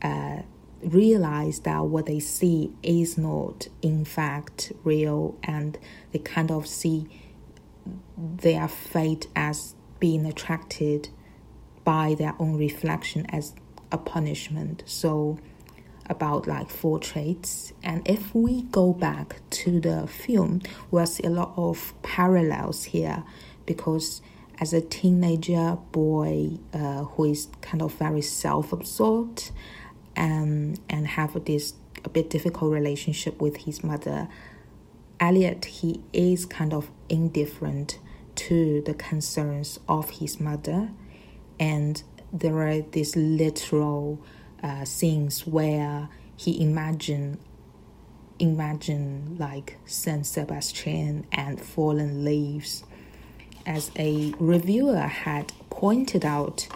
uh, 0.00 0.38
realize 0.82 1.60
that 1.60 1.84
what 1.84 2.06
they 2.06 2.18
see 2.18 2.72
is 2.82 3.18
not 3.18 3.68
in 3.82 4.06
fact 4.06 4.72
real 4.82 5.36
and 5.42 5.78
they 6.12 6.18
kind 6.18 6.50
of 6.50 6.66
see 6.66 7.06
their 8.16 8.66
fate 8.66 9.26
as 9.36 9.74
being 9.98 10.24
attracted 10.24 11.10
by 11.84 12.14
their 12.14 12.34
own 12.38 12.56
reflection 12.56 13.26
as 13.26 13.54
a 13.92 13.98
punishment. 13.98 14.82
So 14.86 15.38
about 16.08 16.46
like 16.46 16.70
four 16.70 16.98
traits. 16.98 17.74
And 17.82 18.00
if 18.08 18.34
we 18.34 18.62
go 18.62 18.94
back 18.94 19.42
to 19.50 19.78
the 19.78 20.06
film 20.06 20.62
we'll 20.90 21.04
see 21.04 21.24
a 21.24 21.30
lot 21.30 21.52
of 21.58 21.92
parallels 22.00 22.84
here 22.84 23.24
because 23.66 24.22
as 24.60 24.74
a 24.74 24.80
teenager 24.80 25.78
boy 25.90 26.50
uh, 26.74 27.04
who 27.04 27.24
is 27.24 27.48
kind 27.62 27.82
of 27.82 27.94
very 27.94 28.20
self-absorbed 28.20 29.50
um, 30.16 30.74
and 30.88 31.06
have 31.06 31.44
this 31.46 31.74
a 32.04 32.08
bit 32.08 32.30
difficult 32.30 32.70
relationship 32.72 33.40
with 33.40 33.56
his 33.58 33.82
mother. 33.82 34.28
Elliot, 35.18 35.64
he 35.64 36.02
is 36.12 36.46
kind 36.46 36.72
of 36.72 36.90
indifferent 37.08 37.98
to 38.34 38.82
the 38.86 38.94
concerns 38.94 39.78
of 39.88 40.10
his 40.10 40.40
mother, 40.40 40.90
and 41.58 42.02
there 42.32 42.56
are 42.66 42.80
these 42.80 43.16
literal 43.16 44.18
uh, 44.62 44.84
scenes 44.84 45.46
where 45.46 46.08
he 46.36 46.62
imagine 46.62 47.38
imagine 48.38 49.36
like 49.38 49.76
Saint 49.84 50.26
Sebastian 50.26 51.26
and 51.32 51.60
fallen 51.60 52.24
leaves. 52.24 52.84
As 53.66 53.90
a 53.96 54.34
reviewer 54.38 55.00
had 55.00 55.52
pointed 55.68 56.24
out, 56.24 56.66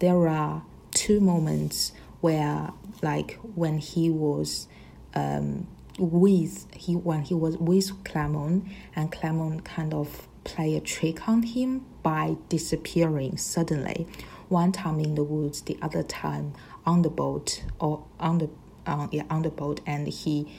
there 0.00 0.28
are 0.28 0.62
two 0.92 1.20
moments 1.20 1.92
where 2.20 2.70
like 3.02 3.38
when 3.54 3.78
he 3.78 4.10
was 4.10 4.68
um, 5.14 5.66
with 5.98 6.66
he 6.74 6.94
when 6.94 7.22
he 7.22 7.34
was 7.34 7.56
with 7.58 8.04
Clement 8.04 8.64
and 8.94 9.10
Clement 9.12 9.64
kind 9.64 9.92
of 9.94 10.28
play 10.44 10.76
a 10.76 10.80
trick 10.80 11.28
on 11.28 11.42
him 11.42 11.84
by 12.02 12.36
disappearing 12.48 13.36
suddenly. 13.36 14.06
One 14.48 14.72
time 14.72 15.00
in 15.00 15.14
the 15.14 15.24
woods, 15.24 15.62
the 15.62 15.78
other 15.80 16.02
time 16.02 16.52
on 16.84 17.02
the 17.02 17.10
boat 17.10 17.62
or 17.78 18.04
on 18.18 18.38
the 18.38 18.50
uh, 18.86 19.08
yeah 19.10 19.24
on 19.30 19.42
the 19.42 19.50
boat, 19.50 19.80
and 19.86 20.08
he 20.08 20.52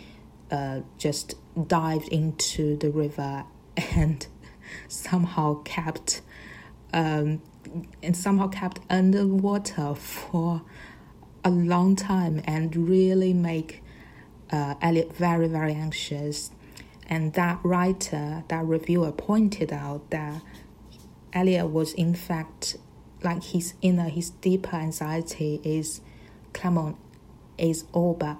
uh, 0.51 0.81
just 0.97 1.35
dived 1.67 2.07
into 2.09 2.77
the 2.77 2.89
river 2.89 3.45
and 3.95 4.27
somehow 4.87 5.61
kept 5.63 6.21
um, 6.93 7.41
and 8.01 8.15
somehow 8.15 8.47
kept 8.47 8.79
underwater 8.89 9.95
for 9.95 10.61
a 11.43 11.49
long 11.49 11.95
time 11.95 12.41
and 12.45 12.75
really 12.75 13.33
make 13.33 13.83
uh, 14.51 14.75
Elliot 14.81 15.15
very, 15.15 15.47
very 15.47 15.73
anxious. 15.73 16.51
And 17.07 17.33
that 17.33 17.59
writer, 17.63 18.43
that 18.47 18.65
reviewer 18.65 19.11
pointed 19.11 19.73
out 19.73 20.09
that 20.11 20.41
Elliot 21.33 21.69
was 21.69 21.93
in 21.93 22.13
fact 22.13 22.77
like 23.23 23.43
his 23.43 23.73
inner, 23.81 24.09
his 24.09 24.29
deeper 24.29 24.75
anxiety 24.75 25.59
is 25.63 26.01
Clement 26.53 26.97
is 27.57 27.85
all 27.93 28.13
but 28.13 28.37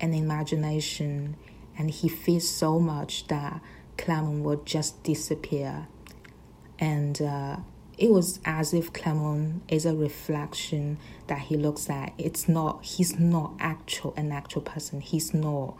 an 0.00 0.12
imagination, 0.12 1.36
and 1.78 1.90
he 1.90 2.08
fears 2.08 2.48
so 2.48 2.80
much 2.80 3.26
that 3.28 3.60
Clement 3.96 4.44
will 4.44 4.62
just 4.64 5.02
disappear. 5.02 5.86
And 6.78 7.20
uh, 7.20 7.56
it 7.96 8.10
was 8.10 8.40
as 8.44 8.74
if 8.74 8.92
Clement 8.92 9.62
is 9.68 9.86
a 9.86 9.94
reflection 9.94 10.98
that 11.26 11.38
he 11.38 11.56
looks 11.56 11.88
at. 11.88 12.12
It's 12.18 12.48
not 12.48 12.84
he's 12.84 13.18
not 13.18 13.54
actual 13.60 14.14
an 14.16 14.32
actual 14.32 14.62
person. 14.62 15.00
He's 15.00 15.32
not 15.32 15.76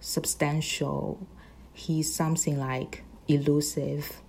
substantial. 0.00 1.26
He's 1.72 2.12
something 2.14 2.58
like 2.58 3.04
elusive. 3.28 4.20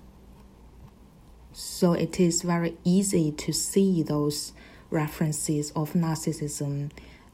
So 1.54 1.94
it 1.94 2.20
is 2.20 2.42
very 2.42 2.78
easy 2.84 3.32
to 3.32 3.54
see 3.54 4.02
those 4.04 4.54
references 4.90 5.72
of 5.72 5.94
narcissism 5.94 6.92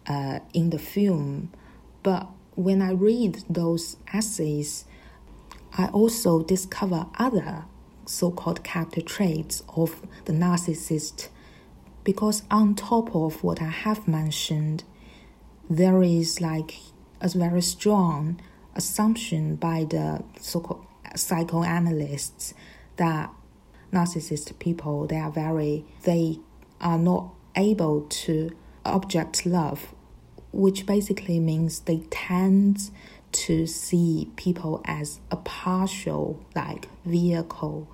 uh, 0.07 0.39
in 0.53 0.71
the 0.71 0.79
film. 0.79 1.51
But 2.03 2.27
when 2.55 2.81
I 2.81 2.91
read 2.91 3.43
those 3.49 3.97
essays, 4.13 4.85
I 5.77 5.87
also 5.87 6.43
discover 6.43 7.07
other 7.17 7.65
so 8.05 8.31
called 8.31 8.63
character 8.63 9.01
traits 9.01 9.63
of 9.75 10.01
the 10.25 10.33
narcissist. 10.33 11.29
Because 12.03 12.43
on 12.49 12.75
top 12.75 13.15
of 13.15 13.43
what 13.43 13.61
I 13.61 13.69
have 13.69 14.07
mentioned, 14.07 14.83
there 15.69 16.01
is 16.01 16.41
like 16.41 16.75
a 17.21 17.29
very 17.29 17.61
strong 17.61 18.39
assumption 18.75 19.55
by 19.55 19.85
the 19.89 20.23
so 20.39 20.59
called 20.59 20.85
psychoanalysts 21.15 22.53
that 22.97 23.31
narcissist 23.91 24.57
people 24.59 25.07
they 25.07 25.17
are 25.17 25.31
very 25.31 25.83
they 26.03 26.37
are 26.79 26.97
not 26.97 27.33
able 27.55 28.01
to 28.01 28.55
object 28.85 29.45
love 29.45 29.93
which 30.51 30.85
basically 30.85 31.39
means 31.39 31.81
they 31.81 31.97
tend 32.09 32.91
to 33.31 33.65
see 33.67 34.31
people 34.35 34.81
as 34.85 35.19
a 35.31 35.35
partial 35.37 36.43
like 36.55 36.87
vehicle 37.05 37.87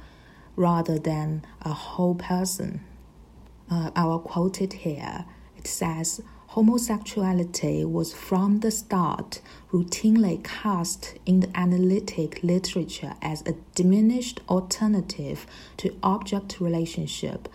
rather 0.55 0.97
than 0.97 1.45
a 1.61 1.73
whole 1.73 2.15
person. 2.15 2.81
Uh, 3.69 3.91
I 3.95 4.05
will 4.05 4.19
quote 4.19 4.61
it 4.61 4.73
here. 4.73 5.25
It 5.57 5.67
says, 5.67 6.21
Homosexuality 6.55 7.83
was 7.83 8.13
from 8.13 8.61
the 8.61 8.71
start 8.71 9.41
routinely 9.73 10.41
cast 10.41 11.15
in 11.25 11.41
the 11.41 11.49
analytic 11.53 12.41
literature 12.43 13.13
as 13.21 13.41
a 13.41 13.55
diminished 13.73 14.39
alternative 14.47 15.45
to 15.75 15.93
object 16.01 16.61
relationship, 16.61 17.49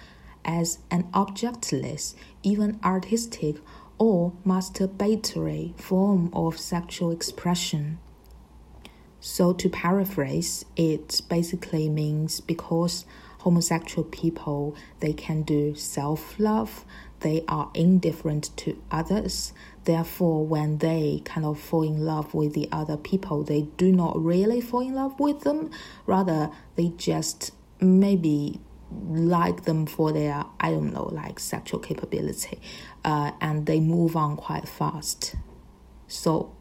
as 0.45 0.81
an 0.90 1.05
objectless, 1.14 2.14
even 2.43 2.79
artistic 2.85 3.57
or 4.00 4.32
masturbatory 4.46 5.78
form 5.78 6.30
of 6.32 6.58
sexual 6.58 7.12
expression. 7.12 7.98
So, 9.20 9.52
to 9.52 9.68
paraphrase, 9.68 10.64
it 10.74 11.20
basically 11.28 11.90
means 11.90 12.40
because 12.40 13.04
homosexual 13.40 14.04
people 14.04 14.74
they 15.00 15.12
can 15.12 15.42
do 15.42 15.74
self-love, 15.74 16.86
they 17.20 17.44
are 17.46 17.70
indifferent 17.74 18.56
to 18.56 18.82
others. 18.90 19.52
Therefore, 19.84 20.46
when 20.46 20.78
they 20.78 21.20
kind 21.26 21.44
of 21.44 21.60
fall 21.60 21.82
in 21.82 22.06
love 22.06 22.32
with 22.32 22.54
the 22.54 22.70
other 22.72 22.96
people, 22.96 23.42
they 23.44 23.62
do 23.76 23.92
not 23.92 24.18
really 24.18 24.62
fall 24.62 24.80
in 24.80 24.94
love 24.94 25.20
with 25.20 25.40
them. 25.40 25.70
Rather, 26.06 26.50
they 26.76 26.88
just 26.96 27.52
maybe 27.78 28.60
like 29.09 29.64
them 29.64 29.87
for 29.87 30.12
their 30.12 30.44
I 30.59 30.70
don't 30.70 30.92
know 30.92 31.05
like 31.12 31.38
sexual 31.38 31.81
capability, 31.81 32.61
uh, 33.05 33.33
and 33.40 33.66
they 33.66 33.81
move 33.81 34.16
on 34.16 34.37
quite 34.37 34.68
fast. 34.68 35.37
So, 36.09 36.53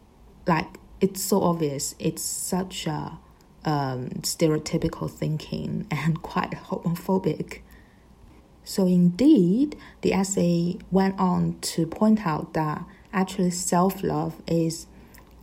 like 0.47 0.77
it's 1.01 1.23
so 1.23 1.41
obvious. 1.41 1.95
It's 1.99 2.21
such 2.21 2.87
a 2.87 3.17
um, 3.65 4.09
stereotypical 4.21 5.09
thinking 5.09 5.87
and 5.91 6.21
quite 6.21 6.51
homophobic. 6.51 7.59
So, 8.63 8.85
indeed, 8.85 9.77
the 10.01 10.13
essay 10.13 10.77
went 10.91 11.19
on 11.19 11.57
to 11.61 11.87
point 11.87 12.25
out 12.27 12.53
that 12.53 12.83
actually 13.11 13.51
self 13.51 14.03
love 14.03 14.41
is 14.47 14.85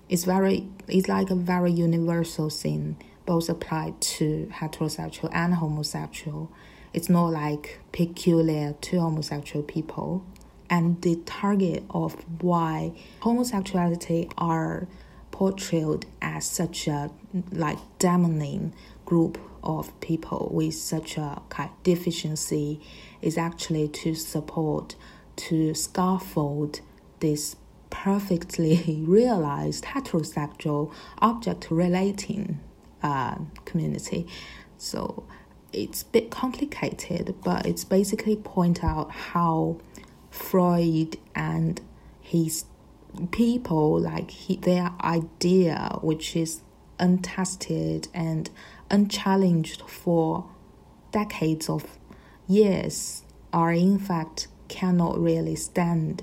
is 0.09 0.25
very 0.25 0.69
is 0.87 1.09
like 1.09 1.31
a 1.31 1.35
very 1.35 1.73
universal 1.73 2.49
thing, 2.49 2.97
both 3.25 3.49
applied 3.49 4.01
to 4.01 4.49
heterosexual 4.53 5.31
and 5.33 5.55
homosexual. 5.55 6.51
It's 6.93 7.09
not 7.09 7.29
like 7.29 7.81
peculiar 7.93 8.75
to 8.81 9.01
homosexual 9.01 9.63
people. 9.63 10.25
And 10.69 11.01
the 11.03 11.17
target 11.27 11.85
of 11.91 12.15
why 12.43 12.93
homosexuality 13.21 14.31
are 14.37 14.89
portrayed 15.31 16.07
as 16.23 16.47
such 16.47 16.89
a 16.89 17.11
like 17.53 17.79
dominant 17.99 18.75
group 19.05 19.39
of 19.63 19.99
people 20.01 20.49
with 20.53 20.75
such 20.75 21.19
a 21.19 21.43
kind 21.51 21.71
of 21.71 21.83
deficiency 21.83 22.81
is 23.21 23.37
actually 23.37 23.89
to 23.89 24.15
support 24.15 24.97
to 25.37 25.75
scaffold 25.75 26.81
this 27.21 27.57
perfectly 27.91 29.03
realized 29.07 29.85
heterosexual 29.85 30.93
object 31.19 31.71
relating 31.71 32.59
uh, 33.03 33.37
community. 33.65 34.27
So 34.79 35.25
it's 35.73 36.03
a 36.03 36.07
bit 36.07 36.31
complicated, 36.31 37.35
but 37.45 37.67
it's 37.67 37.85
basically 37.85 38.37
point 38.37 38.83
out 38.83 39.11
how 39.11 39.79
Freud 40.31 41.19
and 41.35 41.81
his 42.21 42.65
people 43.31 43.99
like 44.01 44.31
he, 44.31 44.57
their 44.57 44.93
idea, 45.01 45.99
which 46.03 46.37
is 46.37 46.61
untested 46.99 48.09
and 48.15 48.51
unchallenged 48.91 49.83
for 49.83 50.49
decades 51.13 51.69
of 51.69 51.99
years, 52.47 53.23
are 53.53 53.73
in 53.73 53.99
fact 53.99 54.49
cannot 54.69 55.19
really 55.19 55.57
stand. 55.57 56.23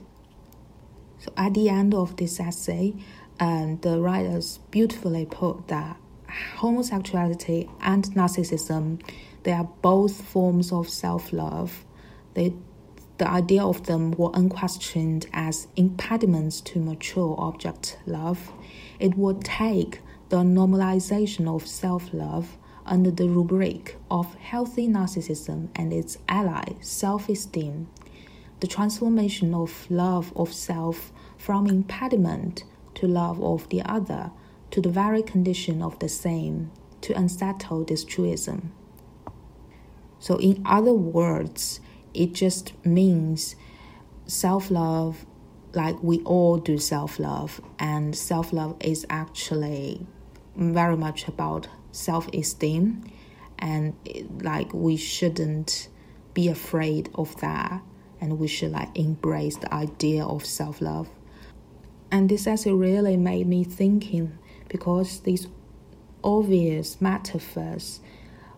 So 1.20 1.32
at 1.38 1.54
the 1.54 1.70
end 1.70 1.94
of 1.94 2.18
this 2.18 2.40
essay, 2.40 2.94
um, 3.40 3.80
the 3.82 4.00
writers 4.00 4.60
beautifully 4.72 5.26
put 5.26 5.68
that 5.70 5.98
homosexuality 6.58 7.70
and 7.82 8.06
narcissism 8.16 9.02
they 9.44 9.52
are 9.52 9.70
both 9.82 10.22
forms 10.22 10.72
of 10.72 10.90
self-love. 10.90 11.86
They, 12.34 12.54
the 13.18 13.30
idea 13.30 13.64
of 13.64 13.86
them 13.86 14.12
were 14.12 14.32
unquestioned 14.34 15.28
as 15.34 15.68
impediments 15.76 16.62
to 16.62 16.80
mature 16.80 17.36
object 17.38 17.98
love. 18.06 18.52
It 19.00 19.18
would 19.18 19.44
take 19.44 20.02
the 20.30 20.38
normalization 20.38 21.48
of 21.54 21.68
self-love 21.68 22.58
under 22.86 23.12
the 23.12 23.30
rubric 23.30 23.98
of 24.10 24.34
healthy 24.36 24.88
narcissism 24.88 25.70
and 25.76 25.94
its 25.94 26.18
ally, 26.28 26.64
self-esteem. 26.82 27.88
The 28.60 28.68
transformation 28.68 29.54
of 29.54 29.86
love 29.90 30.32
of 30.36 30.54
self 30.54 31.12
from 31.38 31.68
impediment 31.68 32.64
to 32.96 33.08
love 33.08 33.42
of 33.44 33.68
the 33.70 33.82
other 33.82 34.32
to 34.72 34.82
the 34.82 34.90
very 34.90 35.22
condition 35.22 35.82
of 35.82 36.00
the 36.00 36.10
same 36.10 36.72
to 37.02 37.14
unsettle 37.14 37.84
this 37.84 38.04
truism. 38.06 38.72
So, 40.24 40.38
in 40.38 40.64
other 40.66 40.94
words, 40.94 41.82
it 42.14 42.32
just 42.32 42.72
means 42.86 43.58
self 44.26 44.72
love, 44.72 45.26
like 45.74 46.02
we 46.02 46.20
all 46.20 46.60
do 46.60 46.78
self 46.78 47.20
love, 47.20 47.60
and 47.78 48.16
self 48.16 48.54
love 48.54 48.78
is 48.80 49.06
actually 49.10 50.08
very 50.56 50.96
much 50.96 51.28
about 51.28 51.68
self 51.92 52.30
esteem, 52.34 53.04
and 53.60 53.96
like 54.42 54.74
we 54.74 54.96
shouldn't 54.96 55.90
be 56.34 56.48
afraid 56.48 57.10
of 57.16 57.36
that, 57.42 57.82
and 58.22 58.40
we 58.40 58.48
should 58.48 58.72
like 58.72 58.98
embrace 58.98 59.58
the 59.58 59.74
idea 59.74 60.24
of 60.24 60.46
self 60.46 60.80
love. 60.80 61.10
And 62.12 62.30
this 62.30 62.48
essay 62.48 62.72
really 62.72 63.18
made 63.18 63.46
me 63.46 63.66
thinking 63.66 64.38
because 64.70 65.20
these 65.20 65.48
obvious 66.24 67.02
metaphors, 67.02 68.00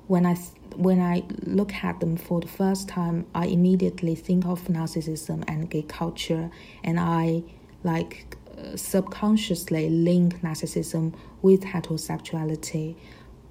when 0.08 0.26
I 0.26 0.36
when 0.76 1.00
I 1.00 1.24
look 1.46 1.74
at 1.74 2.00
them 2.02 2.18
for 2.18 2.42
the 2.42 2.48
first 2.48 2.90
time, 2.90 3.26
I 3.34 3.46
immediately 3.46 4.14
think 4.16 4.46
of 4.46 4.64
narcissism 4.66 5.44
and 5.48 5.70
gay 5.70 5.84
culture, 5.84 6.50
and 6.84 7.00
I 7.00 7.44
like 7.84 8.36
subconsciously 8.76 9.90
link 9.90 10.42
narcissism 10.42 11.14
with 11.42 11.62
heterosexuality. 11.62 12.96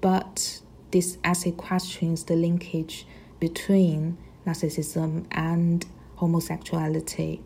But 0.01 0.61
this 0.91 1.17
essay 1.23 1.51
questions 1.51 2.23
the 2.25 2.35
linkage 2.35 3.07
between 3.39 4.17
narcissism 4.45 5.25
and 5.31 5.85
homosexuality. 6.17 7.41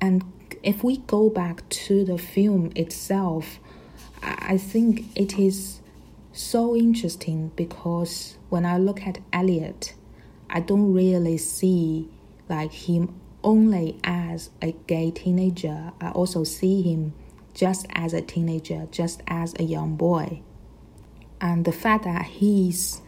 And 0.00 0.24
if 0.62 0.82
we 0.82 0.98
go 0.98 1.28
back 1.28 1.68
to 1.68 2.04
the 2.04 2.18
film 2.18 2.72
itself, 2.74 3.58
I 4.22 4.58
think 4.58 5.06
it 5.16 5.38
is 5.38 5.80
so 6.34 6.76
interesting 6.76 7.52
because 7.56 8.36
when 8.48 8.66
I 8.66 8.78
look 8.78 9.02
at 9.06 9.18
Elliot, 9.32 9.94
I 10.50 10.60
don't 10.60 10.92
really 10.92 11.38
see 11.38 12.08
like 12.48 12.72
him 12.72 13.20
only 13.42 13.98
as 14.04 14.50
a 14.60 14.72
gay 14.86 15.10
teenager. 15.10 15.92
I 16.00 16.10
also 16.10 16.44
see 16.44 16.82
him 16.82 17.14
just 17.54 17.86
as 17.94 18.12
a 18.12 18.20
teenager, 18.20 18.88
just 18.90 19.22
as 19.28 19.54
a 19.58 19.62
young 19.62 19.96
boy. 19.96 20.40
And 21.40 21.64
the 21.64 21.72
fact 21.72 22.04
that 22.04 22.26
his 22.26 23.00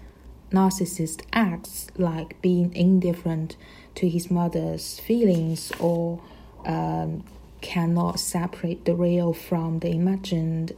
narcissist 0.52 1.22
acts 1.32 1.88
like 1.96 2.40
being 2.40 2.72
indifferent 2.74 3.56
to 3.96 4.08
his 4.08 4.30
mother's 4.30 5.00
feelings 5.00 5.72
or 5.80 6.20
um, 6.64 7.24
cannot 7.60 8.20
separate 8.20 8.84
the 8.84 8.94
real 8.94 9.32
from 9.32 9.80
the 9.80 9.90
imagined 9.90 10.72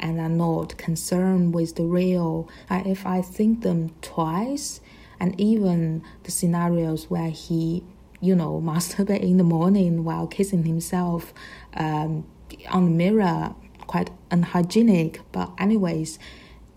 and 0.00 0.20
are 0.20 0.28
not 0.28 0.76
concerned 0.78 1.54
with 1.54 1.76
the 1.76 1.84
real. 1.84 2.48
If 2.70 3.06
I 3.06 3.22
think 3.22 3.62
them 3.62 3.94
twice, 4.00 4.80
and 5.20 5.38
even 5.40 6.02
the 6.24 6.30
scenarios 6.30 7.10
where 7.10 7.30
he, 7.30 7.82
you 8.20 8.34
know, 8.34 8.60
masturbate 8.64 9.22
in 9.22 9.36
the 9.36 9.44
morning 9.44 10.04
while 10.04 10.26
kissing 10.26 10.64
himself 10.64 11.32
um, 11.74 12.26
on 12.70 12.84
the 12.84 12.90
mirror, 12.90 13.54
quite 13.86 14.10
unhygienic. 14.30 15.20
But 15.32 15.50
anyways, 15.58 16.18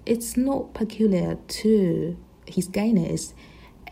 it's 0.06 0.36
not 0.36 0.74
peculiar 0.74 1.36
to 1.36 2.18
his 2.46 2.68
gayness. 2.68 3.34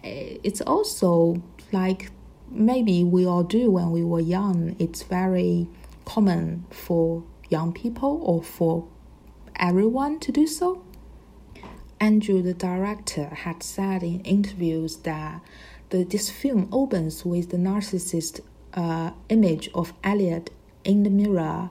It's 0.03 0.61
also 0.61 1.43
like 1.71 2.11
maybe 2.49 3.03
we 3.03 3.25
all 3.25 3.43
do 3.43 3.69
when 3.69 3.91
we 3.91 4.03
were 4.03 4.19
young. 4.19 4.75
It's 4.79 5.03
very 5.03 5.67
common 6.05 6.65
for 6.71 7.23
young 7.49 7.73
people 7.73 8.21
or 8.23 8.41
for 8.41 8.87
everyone 9.59 10.19
to 10.19 10.31
do 10.31 10.47
so? 10.47 10.83
Andrew, 11.99 12.41
the 12.41 12.53
director, 12.53 13.25
had 13.25 13.61
said 13.61 14.03
in 14.03 14.21
interviews 14.21 14.97
that 14.97 15.41
the, 15.89 16.03
this 16.03 16.29
film 16.29 16.69
opens 16.71 17.25
with 17.25 17.49
the 17.49 17.57
narcissist 17.57 18.39
uh, 18.73 19.11
image 19.27 19.69
of 19.75 19.93
Elliot 20.03 20.49
in 20.83 21.03
the 21.03 21.09
mirror 21.09 21.69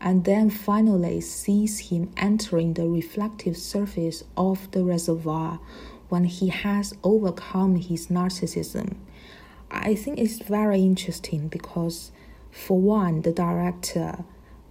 and 0.00 0.24
then 0.24 0.50
finally 0.50 1.20
sees 1.20 1.90
him 1.90 2.10
entering 2.16 2.74
the 2.74 2.88
reflective 2.88 3.56
surface 3.56 4.24
of 4.36 4.70
the 4.72 4.84
reservoir 4.84 5.58
when 6.08 6.24
he 6.24 6.48
has 6.48 6.94
overcome 7.02 7.76
his 7.76 8.06
narcissism. 8.08 8.96
I 9.70 9.94
think 9.94 10.18
it's 10.18 10.38
very 10.38 10.80
interesting 10.80 11.48
because, 11.48 12.12
for 12.50 12.78
one, 12.78 13.22
the 13.22 13.32
director 13.32 14.24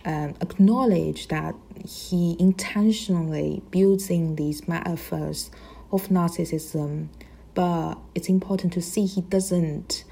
um, 0.05 0.35
acknowledge 0.39 1.27
that 1.27 1.55
he 1.83 2.35
intentionally 2.39 3.61
builds 3.71 4.09
in 4.09 4.35
these 4.35 4.67
metaphors 4.67 5.51
of 5.91 6.07
narcissism, 6.09 7.07
but 7.53 7.95
it's 8.13 8.29
important 8.29 8.73
to 8.73 8.81
see 8.81 9.05
he 9.05 9.21
doesn't 9.21 10.03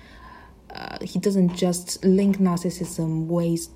uh, 0.74 0.98
he 1.02 1.20
doesn't 1.20 1.56
just 1.56 2.04
link 2.04 2.38
narcissism 2.38 3.28
with 3.28 3.70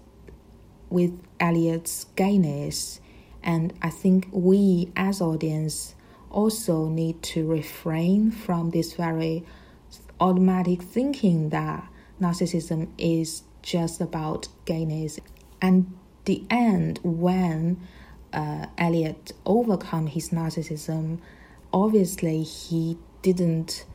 with 0.89 1.19
Elliot's 1.39 2.05
gayness, 2.15 2.99
and 3.43 3.73
I 3.81 3.89
think 3.89 4.27
we 4.31 4.91
as 4.95 5.21
audience 5.21 5.95
also 6.31 6.87
need 6.87 7.21
to 7.23 7.47
refrain 7.47 8.31
from 8.31 8.71
this 8.71 8.93
very 8.93 9.45
automatic 10.19 10.81
thinking 10.81 11.49
that 11.49 11.87
narcissism 12.19 12.89
is 12.97 13.43
just 13.61 14.01
about 14.01 14.47
gayness. 14.65 15.19
And 15.61 15.95
the 16.27 16.43
end 16.49 16.99
when 17.03 17.79
uh, 18.33 18.67
Elliot 18.77 19.31
overcome 19.45 20.07
his 20.07 20.29
narcissism, 20.29 21.19
obviously 21.73 22.43
he 22.43 22.97
didn't 23.21 23.85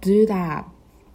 do 0.00 0.26
that 0.26 0.68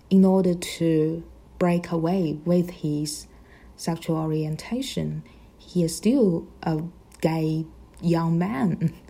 in 0.10 0.25
order 0.25 0.55
to 0.55 1.23
break 1.60 1.91
away 1.91 2.39
with 2.45 2.69
his 2.69 3.27
sexual 3.75 4.17
orientation. 4.17 5.23
He 5.57 5.84
is 5.84 5.95
still 5.95 6.47
a 6.63 6.81
gay 7.21 7.65
young 8.01 8.38
man. 8.38 8.93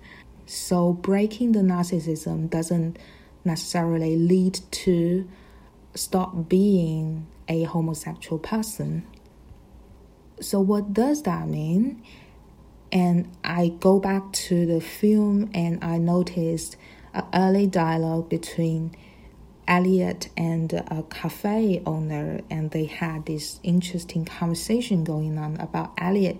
So 0.48 0.92
breaking 0.92 1.54
the 1.54 1.62
narcissism 1.62 2.50
doesn't 2.50 3.00
necessarily 3.46 4.18
lead 4.18 4.60
to 4.72 5.26
stop 5.96 6.50
being 6.50 7.26
a 7.48 7.64
homosexual 7.64 8.38
person. 8.38 9.08
So, 10.42 10.60
what 10.60 10.94
does 10.94 11.24
that 11.24 11.48
mean? 11.48 12.04
And 12.92 13.30
I 13.44 13.70
go 13.80 14.00
back 14.00 14.34
to 14.34 14.66
the 14.66 14.82
film 14.82 15.50
and 15.54 15.82
I 15.84 15.98
noticed 15.98 16.76
an 17.14 17.26
early 17.34 17.68
dialogue 17.68 18.28
between 18.28 18.96
Elliot 19.68 20.30
and 20.36 20.74
a 20.74 21.06
cafe 21.10 21.82
owner, 21.86 22.42
and 22.50 22.72
they 22.72 22.86
had 22.86 23.26
this 23.26 23.60
interesting 23.64 24.26
conversation 24.26 25.04
going 25.04 25.38
on 25.38 25.58
about 25.58 25.94
Elliot 25.98 26.38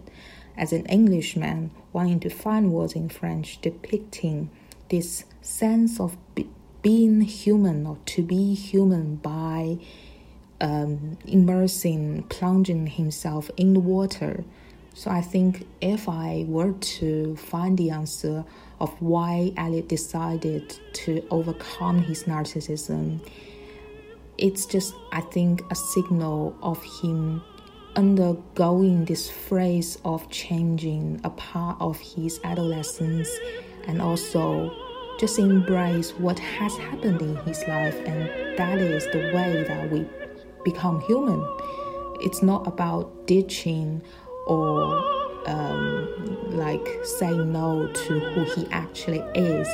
as 0.58 0.74
an 0.74 0.86
Englishman 0.88 1.72
wanting 1.94 2.20
to 2.22 2.30
find 2.30 2.74
words 2.74 2.94
in 2.94 3.08
French 3.08 3.62
depicting 3.62 4.50
this 4.90 5.24
sense 5.42 6.00
of 6.00 6.18
be- 6.36 6.50
being 6.82 7.22
human 7.22 7.86
or 7.86 7.98
to 8.06 8.24
be 8.24 8.54
human 8.54 9.16
by 9.16 9.78
um, 10.62 11.18
immersing, 11.26 12.24
plunging 12.30 12.88
himself 12.88 13.52
in 13.58 13.74
the 13.74 13.80
water. 13.80 14.44
So 14.94 15.10
I 15.10 15.22
think 15.22 15.66
if 15.82 16.08
I 16.08 16.46
were 16.48 16.74
to 16.74 17.36
find 17.36 17.78
the 17.78 17.90
answer 17.90 18.46
of 18.80 18.90
why 19.02 19.52
Elliot 19.58 19.90
decided 19.90 20.78
to 20.94 21.26
overcome 21.32 22.00
his 22.00 22.24
narcissism, 22.24 23.20
it's 24.38 24.66
just, 24.66 24.94
I 25.12 25.22
think, 25.22 25.62
a 25.72 25.76
signal 25.76 26.56
of 26.62 26.82
him 26.84 27.44
undergoing 27.96 29.06
this 29.06 29.30
phase 29.30 29.98
of 30.06 30.30
changing 30.30 31.20
a 31.24 31.30
part 31.32 31.78
of 31.82 32.00
his 32.00 32.40
adolescence 32.44 33.30
and 33.88 34.02
also 34.02 34.74
just 35.20 35.38
embrace 35.38 36.12
what 36.12 36.40
has 36.40 36.76
happened 36.78 37.22
in 37.22 37.36
his 37.38 37.60
life. 37.68 37.96
And 38.06 38.58
that 38.58 38.78
is 38.78 39.06
the 39.08 39.32
way 39.34 39.64
that 39.68 39.92
we 39.92 40.06
become 40.64 41.02
human. 41.02 41.46
It's 42.22 42.42
not 42.42 42.68
about 42.68 43.28
ditching 43.28 44.02
or 44.48 44.98
um, 45.48 46.08
like 46.52 46.88
saying 47.04 47.52
no 47.52 47.88
to 47.88 48.20
who 48.20 48.44
he 48.56 48.68
actually 48.72 49.24
is. 49.36 49.68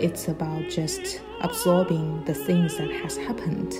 It's 0.00 0.28
about 0.28 0.68
just 0.68 1.20
absorbing 1.40 2.24
the 2.24 2.34
things 2.34 2.76
that 2.78 2.90
has 2.90 3.16
happened 3.16 3.74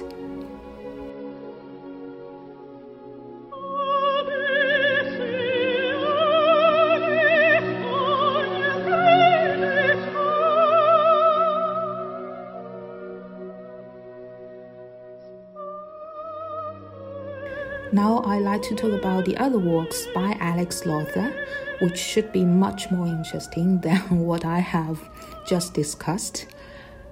Now 17.99 18.23
I'd 18.25 18.43
like 18.43 18.63
to 18.63 18.77
talk 18.77 18.93
about 18.93 19.25
the 19.25 19.37
other 19.39 19.59
works 19.59 20.07
by 20.15 20.37
Alex 20.39 20.87
Lawther, 20.87 21.35
which 21.81 21.99
should 21.99 22.31
be 22.31 22.45
much 22.45 22.93
more 22.93 23.09
interesting 23.09 23.81
than 23.87 24.21
what 24.21 24.45
I 24.45 24.61
have 24.61 25.01
just 25.45 25.75
discussed. 25.75 26.47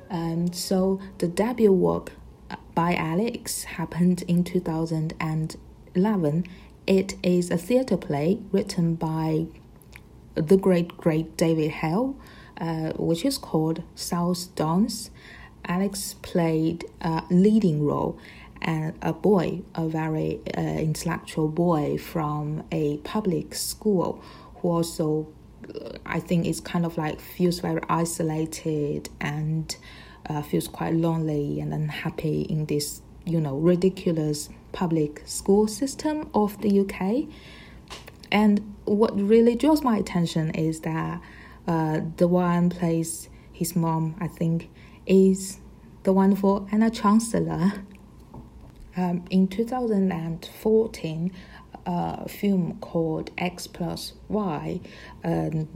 And 0.08 0.54
so 0.54 1.00
the 1.18 1.26
debut 1.26 1.72
work 1.72 2.12
by 2.76 2.94
Alex 2.94 3.64
happened 3.64 4.22
in 4.28 4.44
2011. 4.44 6.44
It 6.86 7.14
is 7.20 7.50
a 7.50 7.58
theater 7.58 7.96
play 7.96 8.38
written 8.52 8.94
by 8.94 9.46
the 10.36 10.56
great 10.56 10.96
great 10.96 11.36
David 11.36 11.72
Hale, 11.82 12.14
uh, 12.60 12.92
which 12.92 13.24
is 13.24 13.38
called 13.38 13.82
South 13.96 14.54
Downs. 14.54 15.10
Alex 15.68 16.14
played 16.22 16.84
a 17.00 17.24
leading 17.28 17.84
role 17.84 18.16
and 18.62 18.94
a 19.02 19.12
boy, 19.12 19.62
a 19.74 19.88
very 19.88 20.40
uh, 20.56 20.60
intellectual 20.60 21.48
boy 21.48 21.98
from 21.98 22.64
a 22.72 22.98
public 22.98 23.54
school, 23.54 24.22
who 24.56 24.68
also, 24.70 25.28
uh, 25.74 25.98
I 26.04 26.20
think, 26.20 26.46
is 26.46 26.60
kind 26.60 26.84
of 26.84 26.96
like 26.96 27.20
feels 27.20 27.60
very 27.60 27.80
isolated 27.88 29.08
and 29.20 29.76
uh, 30.28 30.42
feels 30.42 30.68
quite 30.68 30.94
lonely 30.94 31.60
and 31.60 31.72
unhappy 31.72 32.42
in 32.42 32.66
this, 32.66 33.02
you 33.24 33.40
know, 33.40 33.56
ridiculous 33.56 34.48
public 34.72 35.22
school 35.26 35.66
system 35.68 36.28
of 36.34 36.60
the 36.62 36.80
UK. 36.80 37.28
And 38.32 38.74
what 38.84 39.18
really 39.18 39.54
draws 39.54 39.82
my 39.82 39.96
attention 39.96 40.50
is 40.50 40.80
that 40.80 41.20
uh, 41.66 42.00
the 42.16 42.28
one 42.28 42.70
plays 42.70 43.28
his 43.52 43.74
mom, 43.74 44.16
I 44.20 44.28
think, 44.28 44.68
is 45.06 45.58
the 46.02 46.12
wonderful 46.12 46.68
Anna 46.70 46.90
Chancellor 46.90 47.72
um, 48.96 49.24
in 49.30 49.48
2014, 49.48 51.32
a 51.86 52.28
film 52.28 52.78
called 52.80 53.30
X 53.38 53.66
plus 53.66 54.14
Y 54.28 54.80
um, 55.24 55.68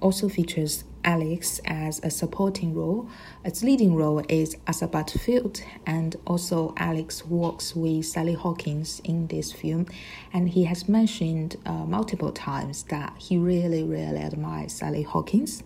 also 0.00 0.28
features 0.28 0.84
Alex 1.04 1.60
as 1.64 2.00
a 2.04 2.10
supporting 2.10 2.74
role. 2.74 3.08
Its 3.44 3.62
leading 3.62 3.94
role 3.94 4.22
is 4.28 4.56
Asa 4.66 4.86
Butterfield, 4.86 5.62
and 5.86 6.16
also 6.26 6.74
Alex 6.76 7.24
works 7.24 7.74
with 7.74 8.06
Sally 8.06 8.34
Hawkins 8.34 9.00
in 9.04 9.26
this 9.28 9.52
film. 9.52 9.86
And 10.32 10.48
he 10.48 10.64
has 10.64 10.88
mentioned 10.88 11.56
uh, 11.66 11.72
multiple 11.72 12.32
times 12.32 12.84
that 12.84 13.14
he 13.18 13.36
really, 13.36 13.82
really 13.82 14.20
admires 14.20 14.72
Sally 14.72 15.02
Hawkins, 15.02 15.62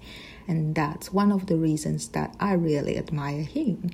and 0.49 0.75
that's 0.75 1.13
one 1.13 1.33
of 1.33 1.47
the 1.47 1.57
reasons 1.57 2.09
that 2.09 2.35
I 2.41 2.53
really 2.53 2.97
admire 2.97 3.43
him. 3.43 3.91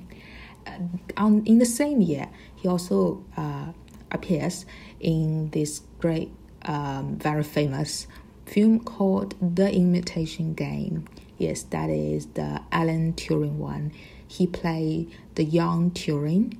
Uh, 0.64 0.78
on, 1.16 1.44
in 1.44 1.58
the 1.58 1.66
same 1.66 2.00
year, 2.00 2.28
he 2.62 2.68
also 2.68 3.24
uh, 3.36 3.72
appears 4.12 4.66
in 5.00 5.50
this 5.50 5.80
great, 5.98 6.30
um, 6.64 7.16
very 7.16 7.42
famous 7.42 8.06
film 8.46 8.78
called 8.78 9.34
The 9.56 9.68
Imitation 9.74 10.54
Game. 10.54 11.08
Yes, 11.38 11.64
that 11.64 11.90
is 11.90 12.26
the 12.26 12.62
Alan 12.70 13.14
Turing 13.14 13.56
one. 13.56 13.90
He 14.28 14.46
played 14.46 15.10
the 15.34 15.42
young 15.42 15.90
Turing, 15.90 16.56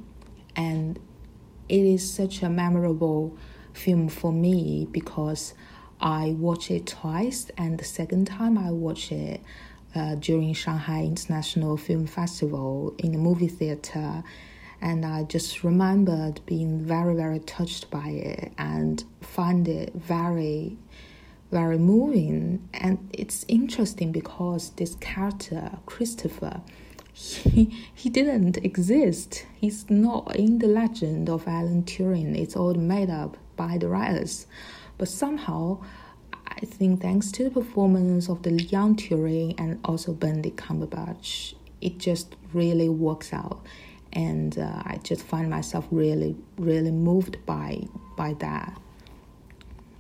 and 0.57 0.99
it 1.69 1.85
is 1.85 2.13
such 2.13 2.43
a 2.43 2.49
memorable 2.49 3.37
film 3.73 4.09
for 4.09 4.33
me 4.33 4.89
because 4.91 5.55
I 6.01 6.35
watched 6.37 6.73
it 6.73 6.89
twice, 6.89 7.49
and 7.57 7.79
the 7.79 7.85
second 7.85 8.27
time 8.27 8.59
I 8.59 8.73
watched 8.73 9.13
it, 9.13 9.41
uh, 9.95 10.17
during 10.17 10.53
Shanghai 10.53 11.05
International 11.05 11.77
Film 11.77 12.09
Festival 12.09 12.93
in 12.99 13.13
the 13.13 13.19
movie 13.19 13.47
theater. 13.47 14.25
And 14.83 15.07
I 15.07 15.23
just 15.23 15.63
remembered 15.63 16.41
being 16.45 16.81
very, 16.81 17.15
very 17.15 17.39
touched 17.39 17.89
by 17.89 18.09
it 18.09 18.53
and 18.59 19.03
find 19.21 19.69
it 19.69 19.95
very, 19.95 20.77
very 21.53 21.79
moving. 21.79 22.69
And 22.75 23.09
it's 23.13 23.45
interesting 23.47 24.11
because 24.11 24.71
this 24.71 24.97
character, 24.97 25.79
Christopher, 25.87 26.61
he, 27.13 27.65
he 27.95 28.11
didn't 28.11 28.57
exist. 28.59 29.47
He's 29.55 29.89
not 29.89 30.35
in 30.35 30.59
the 30.59 30.67
legend 30.67 31.31
of 31.31 31.47
Alan 31.47 31.85
Turing. 31.85 32.37
It's 32.37 32.57
all 32.57 32.75
made 32.75 33.09
up 33.09 33.37
by 33.55 33.79
the 33.79 33.89
writers. 33.89 34.47
But 34.99 35.09
somehow, 35.09 35.79
I 36.47 36.61
think 36.67 37.03
thanks 37.03 37.31
to 37.33 37.45
the 37.45 37.51
performance 37.51 38.29
of 38.29 38.43
the 38.43 38.53
young 38.53 38.97
Turing 38.97 39.55
and 39.59 39.79
also 39.85 40.13
Benedict 40.13 40.57
Cumberbatch, 40.57 41.55
it 41.81 41.99
just 41.99 42.35
really 42.53 42.89
works 42.89 43.33
out, 43.33 43.65
and 44.13 44.59
uh, 44.59 44.83
I 44.85 44.99
just 45.03 45.23
find 45.25 45.49
myself 45.49 45.87
really, 45.91 46.37
really 46.59 46.91
moved 46.91 47.39
by 47.47 47.83
by 48.17 48.35
that. 48.35 48.81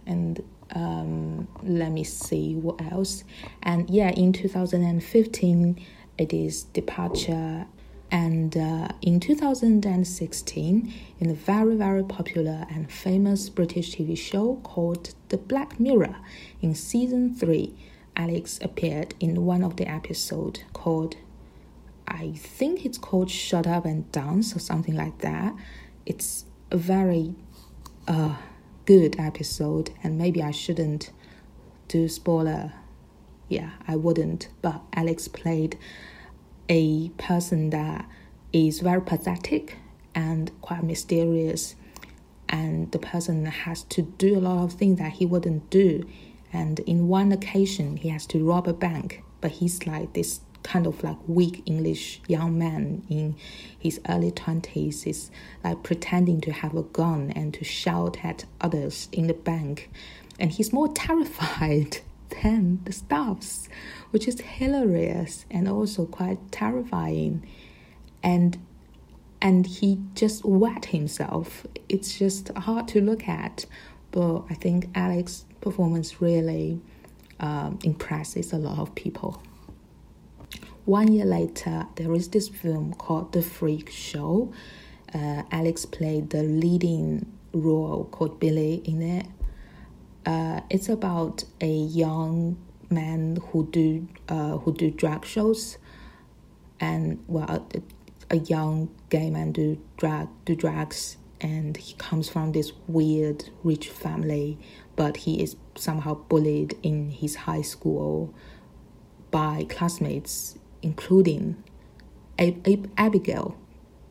And 0.07 0.43
um, 0.75 1.49
let 1.63 1.93
me 1.93 2.05
see 2.05 2.55
what 2.55 2.81
else. 2.93 3.25
And 3.63 3.89
yeah, 3.89 4.11
in 4.11 4.33
2015, 4.33 5.87
it 6.19 6.33
is 6.33 6.65
Departure 6.65 7.67
and 8.13 8.55
uh, 8.59 8.89
in 9.01 9.21
2016, 9.21 10.95
in 11.19 11.31
a 11.31 11.35
very, 11.35 11.75
very 11.75 12.05
popular 12.05 12.67
and 12.69 12.93
famous 12.93 13.49
British 13.49 13.97
TV 13.97 14.17
show 14.19 14.61
called 14.63 15.15
The 15.31 15.39
Black 15.39 15.81
Mirror, 15.81 16.17
in 16.61 16.75
season 16.75 17.35
3, 17.35 17.75
Alex 18.15 18.59
appeared 18.61 19.15
in 19.19 19.47
one 19.47 19.65
of 19.65 19.77
the 19.77 19.89
episodes 19.89 20.61
called, 20.75 21.17
I 22.13 22.33
think 22.33 22.85
it's 22.85 22.99
called 22.99 23.31
Shut 23.31 23.67
Up 23.67 23.87
and 23.87 24.11
Dance 24.13 24.55
or 24.55 24.59
something 24.59 24.95
like 24.95 25.19
that. 25.19 25.55
It's 26.05 26.45
a 26.71 26.77
very 26.77 27.35
uh, 28.07 28.37
good 28.85 29.19
episode, 29.19 29.91
and 30.05 30.19
maybe 30.19 30.43
I 30.43 30.51
shouldn't 30.51 31.11
do 31.89 32.09
spoiler. 32.09 32.75
Yeah, 33.49 33.71
I 33.89 33.97
wouldn't, 33.97 34.49
but 34.61 34.83
Alex 34.93 35.27
played 35.27 35.79
a 36.69 37.09
person 37.17 37.71
that 37.71 38.07
is 38.53 38.81
very 38.81 39.01
pathetic 39.01 39.79
and 40.15 40.51
quite 40.61 40.85
mysterious 40.85 41.75
and 42.49 42.93
the 42.93 42.99
person 42.99 43.47
has 43.47 43.83
to 43.85 44.03
do 44.03 44.37
a 44.37 44.41
lot 44.41 44.63
of 44.63 44.75
things 44.75 44.99
that 44.99 45.13
he 45.13 45.25
wouldn't 45.27 45.71
do 45.71 46.07
and 46.53 46.81
in 46.81 47.09
one 47.09 47.33
occasion 47.33 47.97
he 47.97 48.11
has 48.11 48.27
to 48.27 48.45
rob 48.47 48.69
a 48.69 48.73
bank 48.73 49.23
but 49.41 49.51
he's 49.51 49.87
like 49.87 50.13
this 50.13 50.41
kind 50.63 50.87
of 50.87 51.03
like 51.03 51.17
weak 51.27 51.63
english 51.67 52.21
young 52.29 52.57
man 52.57 53.03
in 53.09 53.35
his 53.79 54.01
early 54.09 54.31
20s 54.31 55.07
is 55.07 55.31
like 55.65 55.83
pretending 55.83 56.41
to 56.41 56.53
have 56.53 56.75
a 56.77 56.83
gun 56.83 57.33
and 57.35 57.53
to 57.53 57.65
shout 57.65 58.25
at 58.25 58.45
others 58.61 59.09
in 59.13 59.27
the 59.27 59.35
bank 59.35 59.91
and 60.39 60.53
he's 60.53 60.73
more 60.73 60.89
terrified 60.95 61.99
than 62.43 62.81
the 62.85 62.93
staffs 62.93 63.69
which 64.13 64.29
is 64.29 64.41
hilarious 64.41 65.45
and 65.51 65.67
also 65.67 66.07
quite 66.07 66.53
terrifying. 66.53 67.45
And 68.23 68.59
and 69.41 69.67
he 69.67 69.99
just 70.15 70.45
wet 70.45 70.85
himself. 70.87 71.67
It's 71.89 72.17
just 72.17 72.51
hard 72.51 72.87
to 72.89 73.01
look 73.01 73.29
at, 73.29 73.67
but 74.13 74.45
I 74.49 74.55
think 74.55 74.89
Alex's 74.95 75.45
performance 75.61 76.23
really 76.23 76.81
um, 77.41 77.81
impresses 77.83 78.53
a 78.53 78.59
lot 78.59 78.79
of 78.79 78.95
people. 78.95 79.43
One 80.85 81.13
year 81.13 81.25
later, 81.25 81.87
there 81.95 82.13
is 82.13 82.31
this 82.31 82.49
film 82.49 82.95
called 82.95 83.33
The 83.33 83.41
Freak 83.41 83.89
Show. 83.89 84.53
Uh, 85.15 85.45
Alex 85.53 85.87
played 85.87 86.31
the 86.31 86.43
leading 86.43 87.25
role 87.53 88.07
called 88.07 88.41
Billy 88.41 88.83
in 88.85 89.01
it. 89.01 89.27
Uh, 90.27 90.61
it's 90.71 90.89
about 90.89 91.45
a 91.61 91.73
young 91.73 92.57
man 92.91 93.37
who 93.37 93.69
do 93.69 94.09
uh, 94.29 94.59
who 94.59 94.75
do 94.75 94.91
drag 94.91 95.25
shows, 95.25 95.79
and 96.81 97.23
well, 97.29 97.69
a, 97.75 98.35
a 98.35 98.39
young 98.39 98.91
gay 99.09 99.31
man 99.31 99.53
do 99.53 99.81
drag 99.99 100.27
do 100.45 100.57
drags, 100.57 101.17
and 101.41 101.77
he 101.77 101.95
comes 101.95 102.29
from 102.29 102.53
this 102.53 102.73
weird 102.89 103.51
rich 103.63 103.89
family, 103.89 104.59
but 104.97 105.17
he 105.19 105.43
is 105.43 105.55
somehow 105.77 106.15
bullied 106.15 106.77
in 106.83 107.11
his 107.11 107.37
high 107.37 107.63
school 107.63 108.35
by 109.31 109.65
classmates, 109.69 110.59
including 110.83 111.63
a- 112.39 112.57
a- 112.67 112.83
Abigail 112.97 113.57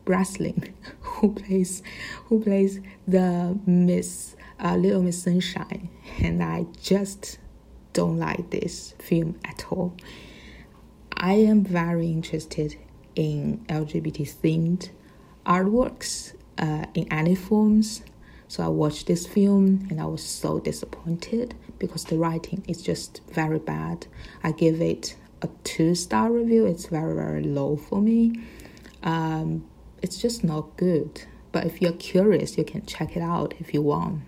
Breslin, 0.04 0.74
who 1.00 1.32
plays 1.34 1.82
who 2.26 2.42
plays 2.42 2.80
the 3.06 3.58
Miss 3.66 4.36
uh, 4.62 4.76
Little 4.76 5.02
Miss 5.02 5.22
Sunshine, 5.22 5.88
and 6.20 6.42
I 6.42 6.66
just 6.80 7.38
don't 7.92 8.18
like 8.18 8.50
this 8.50 8.94
film 8.98 9.38
at 9.44 9.66
all. 9.70 9.94
I 11.16 11.34
am 11.34 11.62
very 11.64 12.08
interested 12.10 12.76
in 13.14 13.64
LGBT 13.68 14.28
themed 14.42 14.90
artworks 15.46 16.34
uh, 16.58 16.86
in 16.94 17.12
any 17.12 17.34
forms. 17.34 18.02
So 18.48 18.62
I 18.62 18.68
watched 18.68 19.06
this 19.06 19.26
film 19.26 19.86
and 19.88 20.00
I 20.00 20.04
was 20.04 20.22
so 20.22 20.58
disappointed 20.58 21.54
because 21.78 22.04
the 22.04 22.18
writing 22.18 22.64
is 22.68 22.82
just 22.82 23.20
very 23.30 23.58
bad. 23.58 24.06
I 24.42 24.52
give 24.52 24.80
it 24.80 25.16
a 25.42 25.48
two 25.64 25.94
star 25.94 26.32
review. 26.32 26.66
It's 26.66 26.86
very 26.86 27.14
very 27.14 27.42
low 27.42 27.76
for 27.76 28.00
me. 28.00 28.40
Um, 29.02 29.66
it's 30.00 30.18
just 30.18 30.42
not 30.42 30.76
good. 30.76 31.22
But 31.52 31.66
if 31.66 31.82
you're 31.82 31.92
curious, 31.92 32.56
you 32.56 32.64
can 32.64 32.86
check 32.86 33.16
it 33.16 33.20
out 33.20 33.54
if 33.60 33.74
you 33.74 33.82
want. 33.82 34.22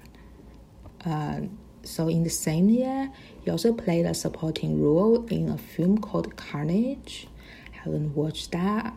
Uh, 1.04 1.42
so 1.82 2.08
in 2.08 2.22
the 2.22 2.30
same 2.30 2.68
year, 2.68 3.10
he 3.42 3.50
also 3.50 3.72
played 3.72 4.06
a 4.06 4.14
supporting 4.14 4.82
role 4.82 5.26
in 5.26 5.48
a 5.48 5.58
film 5.58 5.98
called 5.98 6.36
Carnage. 6.36 7.26
Haven't 7.72 8.14
watched 8.14 8.52
that. 8.52 8.94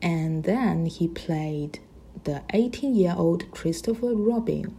And 0.00 0.44
then 0.44 0.86
he 0.86 1.08
played 1.08 1.80
the 2.24 2.42
18 2.50 2.94
year 2.94 3.14
old 3.16 3.50
Christopher 3.50 4.14
Robin 4.14 4.74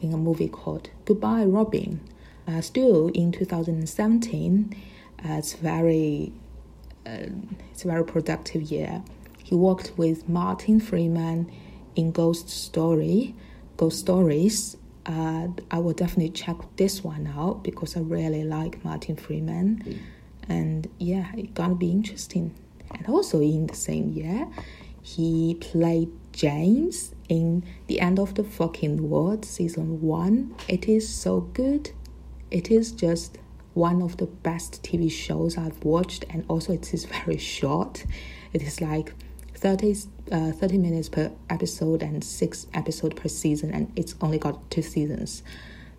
in 0.00 0.12
a 0.12 0.16
movie 0.16 0.48
called 0.48 0.90
Goodbye 1.04 1.44
Robin. 1.44 2.00
Uh, 2.46 2.60
still 2.60 3.08
in 3.08 3.32
2017, 3.32 4.74
uh, 4.74 4.76
it's 5.24 5.54
very 5.54 6.32
uh, 7.06 7.26
it's 7.70 7.84
a 7.84 7.88
very 7.88 8.04
productive 8.04 8.62
year. 8.62 9.02
He 9.42 9.54
worked 9.54 9.92
with 9.96 10.28
Martin 10.28 10.80
Freeman 10.80 11.50
in 11.96 12.12
Ghost 12.12 12.48
Story, 12.48 13.34
Ghost 13.76 14.00
Stories. 14.00 14.76
Uh, 15.06 15.48
I 15.70 15.78
will 15.78 15.92
definitely 15.92 16.30
check 16.30 16.56
this 16.76 17.04
one 17.04 17.26
out 17.26 17.62
because 17.62 17.96
I 17.96 18.00
really 18.00 18.44
like 18.44 18.82
Martin 18.84 19.16
Freeman, 19.16 20.00
and 20.48 20.88
yeah, 20.98 21.30
it's 21.36 21.52
gonna 21.52 21.74
be 21.74 21.90
interesting. 21.90 22.54
And 22.90 23.06
also 23.08 23.40
in 23.40 23.66
the 23.66 23.74
same 23.74 24.12
year, 24.12 24.48
he 25.02 25.56
played 25.60 26.10
James 26.32 27.14
in 27.28 27.64
The 27.86 28.00
End 28.00 28.18
of 28.18 28.34
the 28.34 28.44
Fucking 28.44 29.08
World 29.10 29.44
season 29.44 30.00
one. 30.00 30.54
It 30.68 30.88
is 30.88 31.08
so 31.08 31.40
good. 31.40 31.90
It 32.50 32.70
is 32.70 32.92
just 32.92 33.38
one 33.74 34.02
of 34.02 34.16
the 34.16 34.26
best 34.26 34.82
TV 34.82 35.10
shows 35.10 35.58
I've 35.58 35.82
watched, 35.84 36.24
and 36.30 36.44
also 36.48 36.72
it 36.72 36.94
is 36.94 37.04
very 37.04 37.38
short. 37.54 38.04
It 38.52 38.62
is 38.62 38.80
like 38.80 39.14
30, 39.54 39.96
uh, 40.32 40.52
30 40.52 40.78
minutes 40.78 41.08
per 41.08 41.32
episode 41.50 42.02
and 42.02 42.22
six 42.22 42.66
episode 42.72 43.16
per 43.16 43.28
season, 43.28 43.70
and 43.72 43.92
it's 43.96 44.14
only 44.20 44.38
got 44.38 44.70
two 44.70 44.82
seasons. 44.82 45.42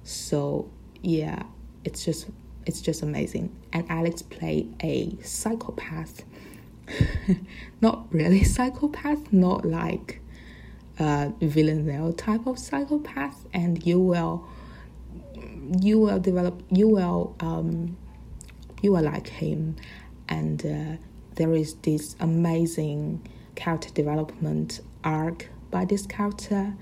So 0.03 0.69
yeah, 1.01 1.43
it's 1.83 2.05
just 2.05 2.27
it's 2.65 2.81
just 2.81 3.01
amazing. 3.03 3.55
And 3.73 3.85
Alex 3.89 4.21
played 4.21 4.73
a 4.81 5.17
psychopath, 5.21 6.23
not 7.81 8.07
really 8.11 8.43
psychopath, 8.43 9.31
not 9.31 9.65
like 9.65 10.21
uh, 10.97 11.29
Villanelle 11.41 12.13
type 12.13 12.47
of 12.47 12.57
psychopath, 12.57 13.45
and 13.53 13.85
you 13.85 13.99
will 13.99 14.47
you 15.79 15.99
will 15.99 16.19
develop 16.19 16.61
you 16.69 16.87
will 16.87 17.35
um, 17.39 17.97
you 18.81 18.91
will 18.91 19.03
like 19.03 19.27
him, 19.27 19.75
and 20.29 20.65
uh, 20.65 21.01
there 21.35 21.53
is 21.53 21.75
this 21.75 22.15
amazing 22.19 23.27
character 23.55 23.89
development 23.91 24.81
arc 25.03 25.49
by 25.71 25.85
this 25.85 26.05
character 26.05 26.73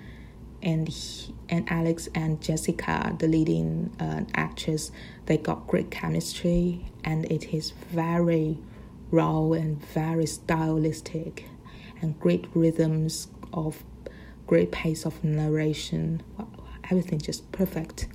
and 0.64 0.88
he, 0.88 1.34
and 1.50 1.70
Alex 1.70 2.08
and 2.16 2.42
Jessica, 2.42 3.16
the 3.20 3.28
leading 3.28 3.94
uh, 4.00 4.22
actress, 4.34 4.92
they 5.26 5.38
got 5.38 5.68
great 5.68 5.92
chemistry, 5.92 6.86
and 7.04 7.30
it 7.32 7.54
is 7.54 7.72
very 7.92 8.58
raw 9.12 9.52
and 9.52 9.86
very 9.88 10.26
stylistic, 10.26 11.46
and 12.02 12.20
great 12.20 12.46
rhythms 12.54 13.28
of 13.52 13.84
great 14.48 14.72
pace 14.72 15.06
of 15.06 15.24
narration. 15.24 16.24
Everything 16.86 17.20
just 17.20 17.52
perfect. 17.52 18.08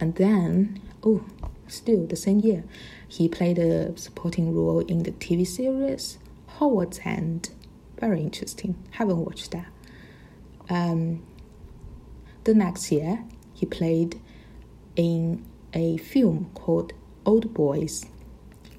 And 0.00 0.14
then, 0.16 0.80
oh, 1.04 1.24
still 1.68 2.06
the 2.06 2.16
same 2.16 2.40
year, 2.40 2.64
he 3.08 3.28
played 3.28 3.58
a 3.58 3.96
supporting 3.96 4.54
role 4.54 4.80
in 4.80 5.02
the 5.02 5.12
TV 5.12 5.46
series 5.46 6.18
Howard's 6.58 7.00
End. 7.04 7.50
Very 7.98 8.20
interesting. 8.20 8.76
Haven't 8.92 9.18
watched 9.18 9.52
that. 9.52 9.66
Um, 10.68 11.22
the 12.44 12.54
next 12.54 12.90
year, 12.90 13.24
he 13.54 13.66
played 13.66 14.20
in 14.96 15.44
a 15.72 15.96
film 15.98 16.50
called 16.54 16.92
Old 17.24 17.54
Boys. 17.54 18.04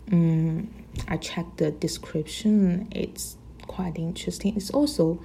Mm, 0.07 0.68
I 1.07 1.18
checked 1.18 1.57
the 1.57 1.72
description. 1.72 2.88
It's 2.91 3.38
quite 3.68 3.97
interesting. 3.97 4.55
It's 4.55 4.70
also 4.72 5.22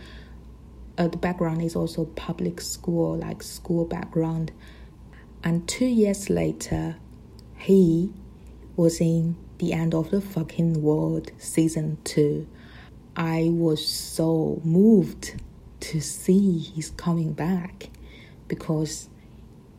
uh, 0.96 1.08
the 1.08 1.16
background 1.16 1.62
is 1.62 1.76
also 1.76 2.04
public 2.04 2.60
school, 2.60 3.16
like 3.16 3.42
school 3.42 3.84
background. 3.84 4.52
And 5.48 5.66
two 5.66 5.86
years 5.86 6.28
later, 6.28 6.96
he 7.56 8.12
was 8.76 9.00
in 9.00 9.34
the 9.56 9.72
end 9.72 9.94
of 9.94 10.10
the 10.10 10.20
fucking 10.20 10.82
world 10.82 11.30
season 11.38 11.96
two. 12.04 12.46
I 13.16 13.48
was 13.50 13.82
so 13.88 14.60
moved 14.62 15.40
to 15.80 16.02
see 16.02 16.58
he's 16.58 16.90
coming 16.90 17.32
back 17.32 17.88
because 18.46 19.08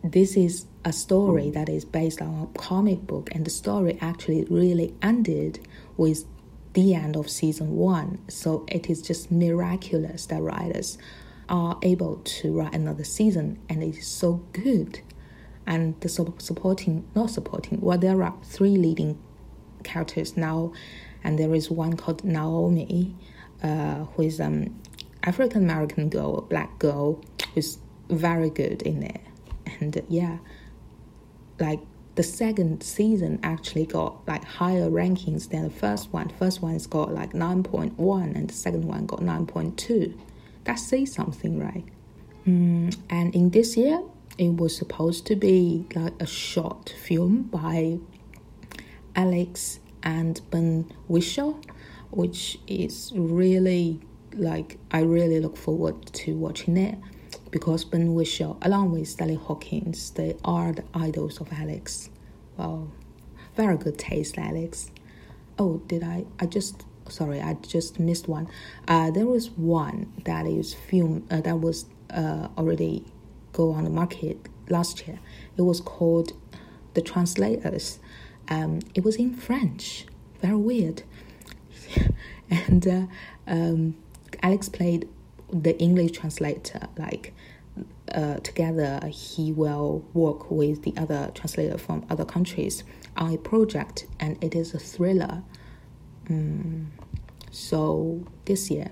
this 0.04 0.36
is 0.36 0.66
a 0.86 0.92
story 0.92 1.52
that 1.52 1.70
is 1.70 1.86
based 1.86 2.20
on 2.20 2.50
a 2.52 2.58
comic 2.58 3.06
book, 3.06 3.30
and 3.36 3.46
the 3.46 3.52
story 3.52 3.96
actually 4.02 4.46
really 4.50 4.96
ended 5.04 5.60
with 5.98 6.26
the 6.74 6.96
end 6.96 7.16
of 7.16 7.30
season 7.30 7.76
one. 7.76 8.18
So 8.28 8.66
it 8.70 8.90
is 8.90 9.04
just 9.04 9.30
miraculous 9.30 10.26
that 10.26 10.42
writers 10.42 10.98
are 11.48 11.78
able 11.84 12.16
to 12.40 12.58
write 12.58 12.74
another 12.74 13.04
season, 13.04 13.60
and 13.70 13.84
it 13.84 13.98
is 13.98 14.08
so 14.08 14.44
good. 14.52 15.02
And 15.70 15.94
the 16.02 16.10
supporting, 16.10 17.08
not 17.16 17.30
supporting, 17.30 17.80
well, 17.80 18.00
there 18.00 18.24
are 18.24 18.36
three 18.44 18.76
leading 18.76 19.20
characters 19.84 20.36
now, 20.36 20.74
and 21.24 21.38
there 21.38 21.54
is 21.54 21.70
one 21.70 21.96
called 21.96 22.24
Naomi, 22.24 23.16
uh, 23.62 24.06
who 24.06 24.24
is 24.24 24.42
um 24.42 24.76
African 25.24 25.64
American 25.64 26.10
girl, 26.10 26.42
black 26.42 26.80
girl, 26.80 27.24
who's 27.54 27.78
very 28.10 28.50
good 28.50 28.82
in 28.82 29.04
it, 29.04 29.22
and 29.80 29.96
uh, 29.96 30.02
yeah, 30.10 30.40
like 31.60 31.80
the 32.16 32.24
second 32.24 32.82
season 32.82 33.40
actually 33.44 33.86
got 33.86 34.28
like 34.28 34.44
higher 34.44 34.90
rankings 34.90 35.50
than 35.52 35.66
the 35.66 35.70
first 35.70 36.12
one. 36.12 36.30
First 36.40 36.64
one's 36.64 36.88
got 36.88 37.14
like 37.14 37.36
nine 37.36 37.62
point 37.62 37.96
one, 38.00 38.34
and 38.36 38.50
the 38.50 38.56
second 38.56 38.86
one 38.86 39.06
got 39.06 39.22
nine 39.22 39.46
point 39.46 39.78
two. 39.78 40.18
That 40.64 40.80
says 40.80 41.14
something, 41.14 41.60
right? 41.60 41.86
Mm, 42.48 42.98
and 43.12 43.36
in 43.36 43.52
this 43.52 43.78
year, 43.78 44.02
it 44.40 44.56
was 44.56 44.76
supposed 44.76 45.26
to 45.28 45.36
be 45.36 45.86
like 45.94 46.14
a 46.22 46.26
short 46.26 46.96
film 47.04 47.44
by 47.44 48.00
Alex 49.14 49.82
and 50.02 50.40
Ben 50.50 50.90
Whishaw, 51.10 51.62
which 52.10 52.58
is 52.66 53.12
really 53.14 54.00
like 54.34 54.78
I 54.92 55.02
really 55.02 55.42
look 55.42 55.58
forward 55.58 56.06
to 56.14 56.38
watching 56.38 56.78
it 56.78 56.98
because 57.52 57.84
Ben 57.84 58.16
Whishaw, 58.16 58.56
along 58.62 58.94
with 58.94 59.10
Sally 59.10 59.36
Hawkins, 59.36 60.12
they 60.12 60.38
are 60.46 60.72
the 60.72 60.86
idols 60.94 61.42
of 61.42 61.52
Alex. 61.52 62.10
Well, 62.56 62.90
very 63.58 63.76
good 63.76 63.98
taste, 63.98 64.38
Alex. 64.38 64.90
Oh, 65.58 65.82
did 65.88 66.02
I? 66.02 66.24
I 66.40 66.46
just 66.46 66.86
sorry, 67.10 67.42
I 67.42 67.56
just 67.56 68.00
missed 68.00 68.30
one. 68.30 68.48
Uh, 68.88 69.12
there 69.12 69.26
was 69.26 69.50
one 69.50 70.14
that 70.24 70.46
is 70.46 70.74
film 70.74 71.28
uh, 71.30 71.42
that 71.42 71.60
was 71.60 71.88
uh, 72.10 72.48
already 72.58 73.04
go 73.60 73.74
on 73.74 73.84
the 73.84 73.89
market 73.89 74.38
last 74.70 75.05
year. 75.05 75.20
It 75.57 75.64
was 75.64 75.82
called 75.82 76.32
The 76.93 77.01
Translators. 77.01 77.99
Um, 78.47 78.80
it 78.95 79.03
was 79.03 79.18
in 79.18 79.36
French. 79.36 80.05
Very 80.41 80.55
weird. 80.55 81.03
and 82.49 82.88
uh, 82.88 83.05
um, 83.47 83.97
Alex 84.41 84.70
played 84.70 85.10
the 85.51 85.78
English 85.78 86.12
translator. 86.12 86.88
Like 86.97 87.34
uh, 88.14 88.38
together 88.38 88.93
he 89.12 89.51
will 89.51 90.05
work 90.14 90.49
with 90.49 90.84
the 90.84 90.93
other 90.95 91.30
translator 91.34 91.78
from 91.78 92.05
other 92.10 92.26
countries 92.26 92.86
on 93.18 93.34
a 93.34 93.38
project, 93.38 94.07
and 94.22 94.41
it 94.41 94.55
is 94.55 94.74
a 94.74 94.80
thriller. 94.80 95.43
Mm, 96.30 96.86
so 97.51 98.24
this 98.45 98.72
year, 98.72 98.91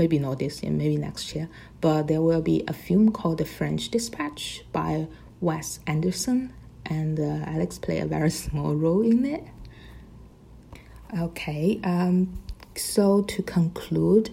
maybe 0.00 0.18
not 0.18 0.38
this 0.38 0.62
year, 0.62 0.72
maybe 0.72 0.96
next 0.96 1.34
year, 1.34 1.46
but 1.82 2.08
there 2.08 2.22
will 2.22 2.40
be 2.40 2.64
a 2.66 2.72
film 2.72 3.12
called 3.12 3.36
The 3.36 3.44
French 3.44 3.90
Dispatch 3.90 4.64
by 4.72 5.06
Wes 5.42 5.78
Anderson, 5.86 6.54
and 6.86 7.20
uh, 7.20 7.44
Alex 7.54 7.78
play 7.78 7.98
a 7.98 8.06
very 8.06 8.30
small 8.44 8.74
role 8.74 9.02
in 9.02 9.26
it. 9.26 9.44
Okay, 11.20 11.78
um, 11.84 12.32
so 12.74 13.20
to 13.24 13.42
conclude, 13.42 14.30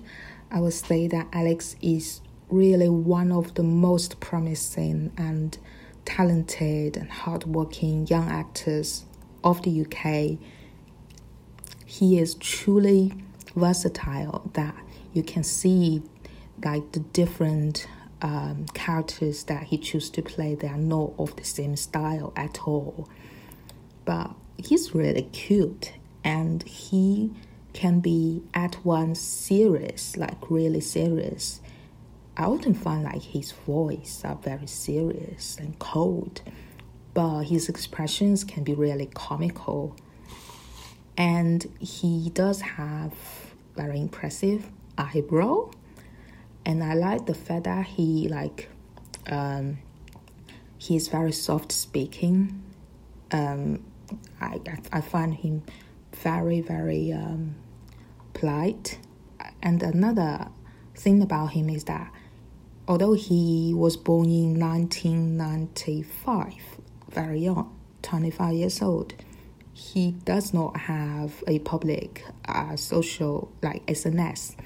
I 0.49 0.61
would 0.61 0.71
say 0.71 1.05
that 1.09 1.27
Alex 1.33 1.75
is 1.81 2.21
really 2.49 2.87
one 2.87 3.33
of 3.33 3.55
the 3.55 3.63
most 3.63 4.21
promising 4.21 5.11
and 5.17 5.57
talented 6.05 6.95
and 6.95 7.11
hardworking 7.11 8.07
young 8.07 8.29
actors 8.29 9.03
of 9.43 9.61
the 9.63 9.81
UK. 9.81 10.39
He 11.85 12.19
is 12.19 12.35
truly 12.35 13.11
versatile 13.53 14.49
that 14.53 14.75
you 15.13 15.23
can 15.23 15.43
see 15.43 16.01
like 16.63 16.91
the 16.91 16.99
different 16.99 17.87
um, 18.21 18.65
characters 18.73 19.43
that 19.45 19.63
he 19.63 19.77
chooses 19.77 20.09
to 20.11 20.21
play. 20.21 20.55
They 20.55 20.67
are 20.67 20.77
not 20.77 21.13
of 21.19 21.35
the 21.35 21.43
same 21.43 21.75
style 21.75 22.33
at 22.35 22.67
all. 22.67 23.07
But 24.05 24.31
he's 24.57 24.95
really 24.95 25.23
cute 25.23 25.93
and 26.23 26.63
he 26.63 27.31
can 27.73 27.99
be 27.99 28.41
at 28.53 28.83
once 28.83 29.19
serious 29.19 30.17
like 30.17 30.49
really 30.49 30.81
serious. 30.81 31.61
I 32.35 32.45
often 32.45 32.73
find 32.73 33.03
like 33.03 33.21
his 33.21 33.51
voice 33.51 34.21
are 34.23 34.35
very 34.35 34.67
serious 34.67 35.57
and 35.57 35.77
cold 35.79 36.41
but 37.17 37.45
his 37.45 37.67
expressions 37.67 38.43
can 38.43 38.63
be 38.63 38.75
really 38.75 39.07
comical. 39.07 39.95
And 41.17 41.65
he 41.79 42.29
does 42.29 42.61
have 42.61 43.11
very 43.75 43.99
impressive 43.99 44.69
eyebrow 44.97 45.69
and 46.67 46.83
I 46.83 46.93
like 46.95 47.25
the 47.25 47.33
fact 47.33 47.63
that 47.63 47.85
he 47.85 48.27
like 48.27 48.67
um, 49.27 49.77
he's 50.77 51.07
very 51.07 51.31
soft 51.31 51.71
speaking. 51.71 52.61
Um, 53.31 53.85
I, 54.41 54.59
I 54.91 54.99
find 54.99 55.33
him 55.33 55.63
very 56.11 56.59
very 56.59 57.13
um, 57.13 57.55
polite. 58.33 58.99
And 59.63 59.81
another 59.81 60.49
thing 60.93 61.21
about 61.21 61.47
him 61.53 61.69
is 61.69 61.85
that 61.85 62.11
although 62.85 63.13
he 63.13 63.73
was 63.73 63.95
born 63.95 64.29
in 64.29 64.59
1995, 64.59 66.53
very 67.09 67.39
young, 67.39 67.73
25 68.01 68.53
years 68.53 68.81
old, 68.81 69.13
he 69.71 70.11
does 70.25 70.53
not 70.53 70.75
have 70.75 71.43
a 71.47 71.59
public 71.59 72.25
uh, 72.45 72.75
social 72.75 73.49
like 73.61 73.85
SNS 73.85 74.57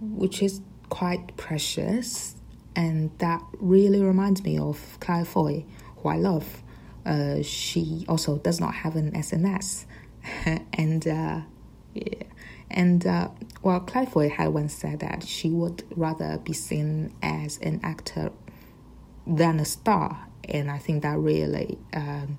which 0.00 0.42
is 0.42 0.60
quite 0.88 1.36
precious, 1.36 2.36
and 2.74 3.10
that 3.18 3.42
really 3.58 4.02
reminds 4.02 4.42
me 4.42 4.58
of 4.58 4.98
Claire 5.00 5.24
Foy, 5.24 5.64
who 5.96 6.08
I 6.08 6.16
love. 6.16 6.62
Uh, 7.04 7.42
she 7.42 8.04
also 8.08 8.38
does 8.38 8.60
not 8.60 8.74
have 8.74 8.96
an 8.96 9.12
SNS, 9.12 9.86
and 10.72 11.06
uh, 11.06 11.40
yeah. 11.94 12.22
and 12.70 13.06
uh, 13.06 13.28
well, 13.62 13.80
Claire 13.80 14.06
Foy 14.06 14.28
had 14.28 14.48
once 14.48 14.74
said 14.74 15.00
that 15.00 15.24
she 15.24 15.50
would 15.50 15.84
rather 15.96 16.38
be 16.38 16.52
seen 16.52 17.12
as 17.22 17.58
an 17.58 17.80
actor 17.82 18.30
than 19.26 19.60
a 19.60 19.64
star, 19.64 20.26
and 20.44 20.70
I 20.70 20.78
think 20.78 21.02
that 21.02 21.18
really 21.18 21.78
um, 21.94 22.38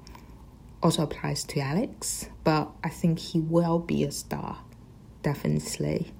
also 0.81 1.03
applies 1.03 1.43
to 1.45 1.59
Alex. 1.59 2.29
But 2.43 2.69
I 2.83 2.89
think 2.89 3.19
he 3.19 3.39
will 3.39 3.79
be 3.79 4.03
a 4.03 4.11
star, 4.11 4.59
definitely 5.23 6.13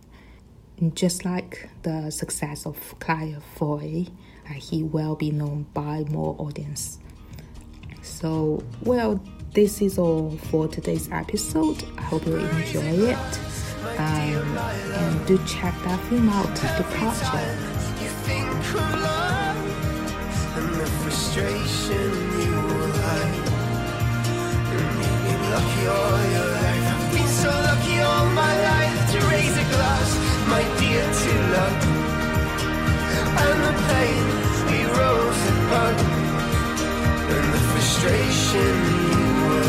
just 0.95 1.25
like 1.25 1.69
the 1.83 2.09
success 2.09 2.65
of 2.65 2.95
Claire 2.99 3.39
Foy, 3.55 4.07
uh, 4.49 4.53
he 4.53 4.83
will 4.83 5.15
be 5.15 5.31
known 5.31 5.65
by 5.73 6.05
more 6.09 6.35
audience. 6.39 6.99
So, 8.01 8.63
well, 8.83 9.21
this 9.53 9.81
is 9.81 9.97
all 9.97 10.31
for 10.49 10.67
today's 10.67 11.09
episode. 11.11 11.83
I 11.97 12.01
hope 12.03 12.25
you 12.25 12.37
enjoy 12.37 13.11
it. 13.11 13.39
Um, 13.97 14.57
and 14.57 15.27
do 15.27 15.37
check 15.45 15.73
that 15.83 15.99
film 16.09 16.29
out, 16.29 16.55
Departure. 16.77 17.69
My 30.49 30.63
dear 30.79 31.05
to 31.21 31.31
love 31.55 31.79
And 33.45 33.57
the 33.67 33.73
pain 33.89 34.23
we 34.69 34.79
rose 34.99 35.41
apart 35.53 35.97
And 37.33 37.45
the 37.53 37.61
frustration 37.71 38.73
you 39.11 39.25
were 39.47 39.67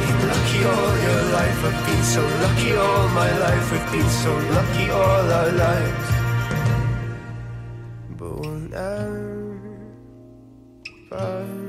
we've 0.00 0.22
lucky 0.32 0.60
all 0.74 0.94
your 1.06 1.22
life 1.38 1.60
I've 1.68 1.80
been 1.86 2.04
so 2.16 2.22
lucky 2.44 2.70
all 2.84 3.06
my 3.22 3.30
life 3.46 3.64
We've 3.72 3.90
been 3.92 4.10
so 4.24 4.32
lucky 4.56 4.86
all 4.90 5.26
our 5.38 5.52
lives. 5.66 6.08
But 8.18 8.32
whenever 8.40 9.28
comes 11.10 11.68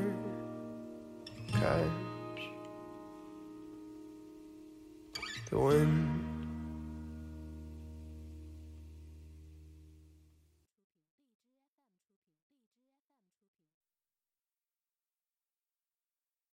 The 5.49 5.57
wind 5.57 6.18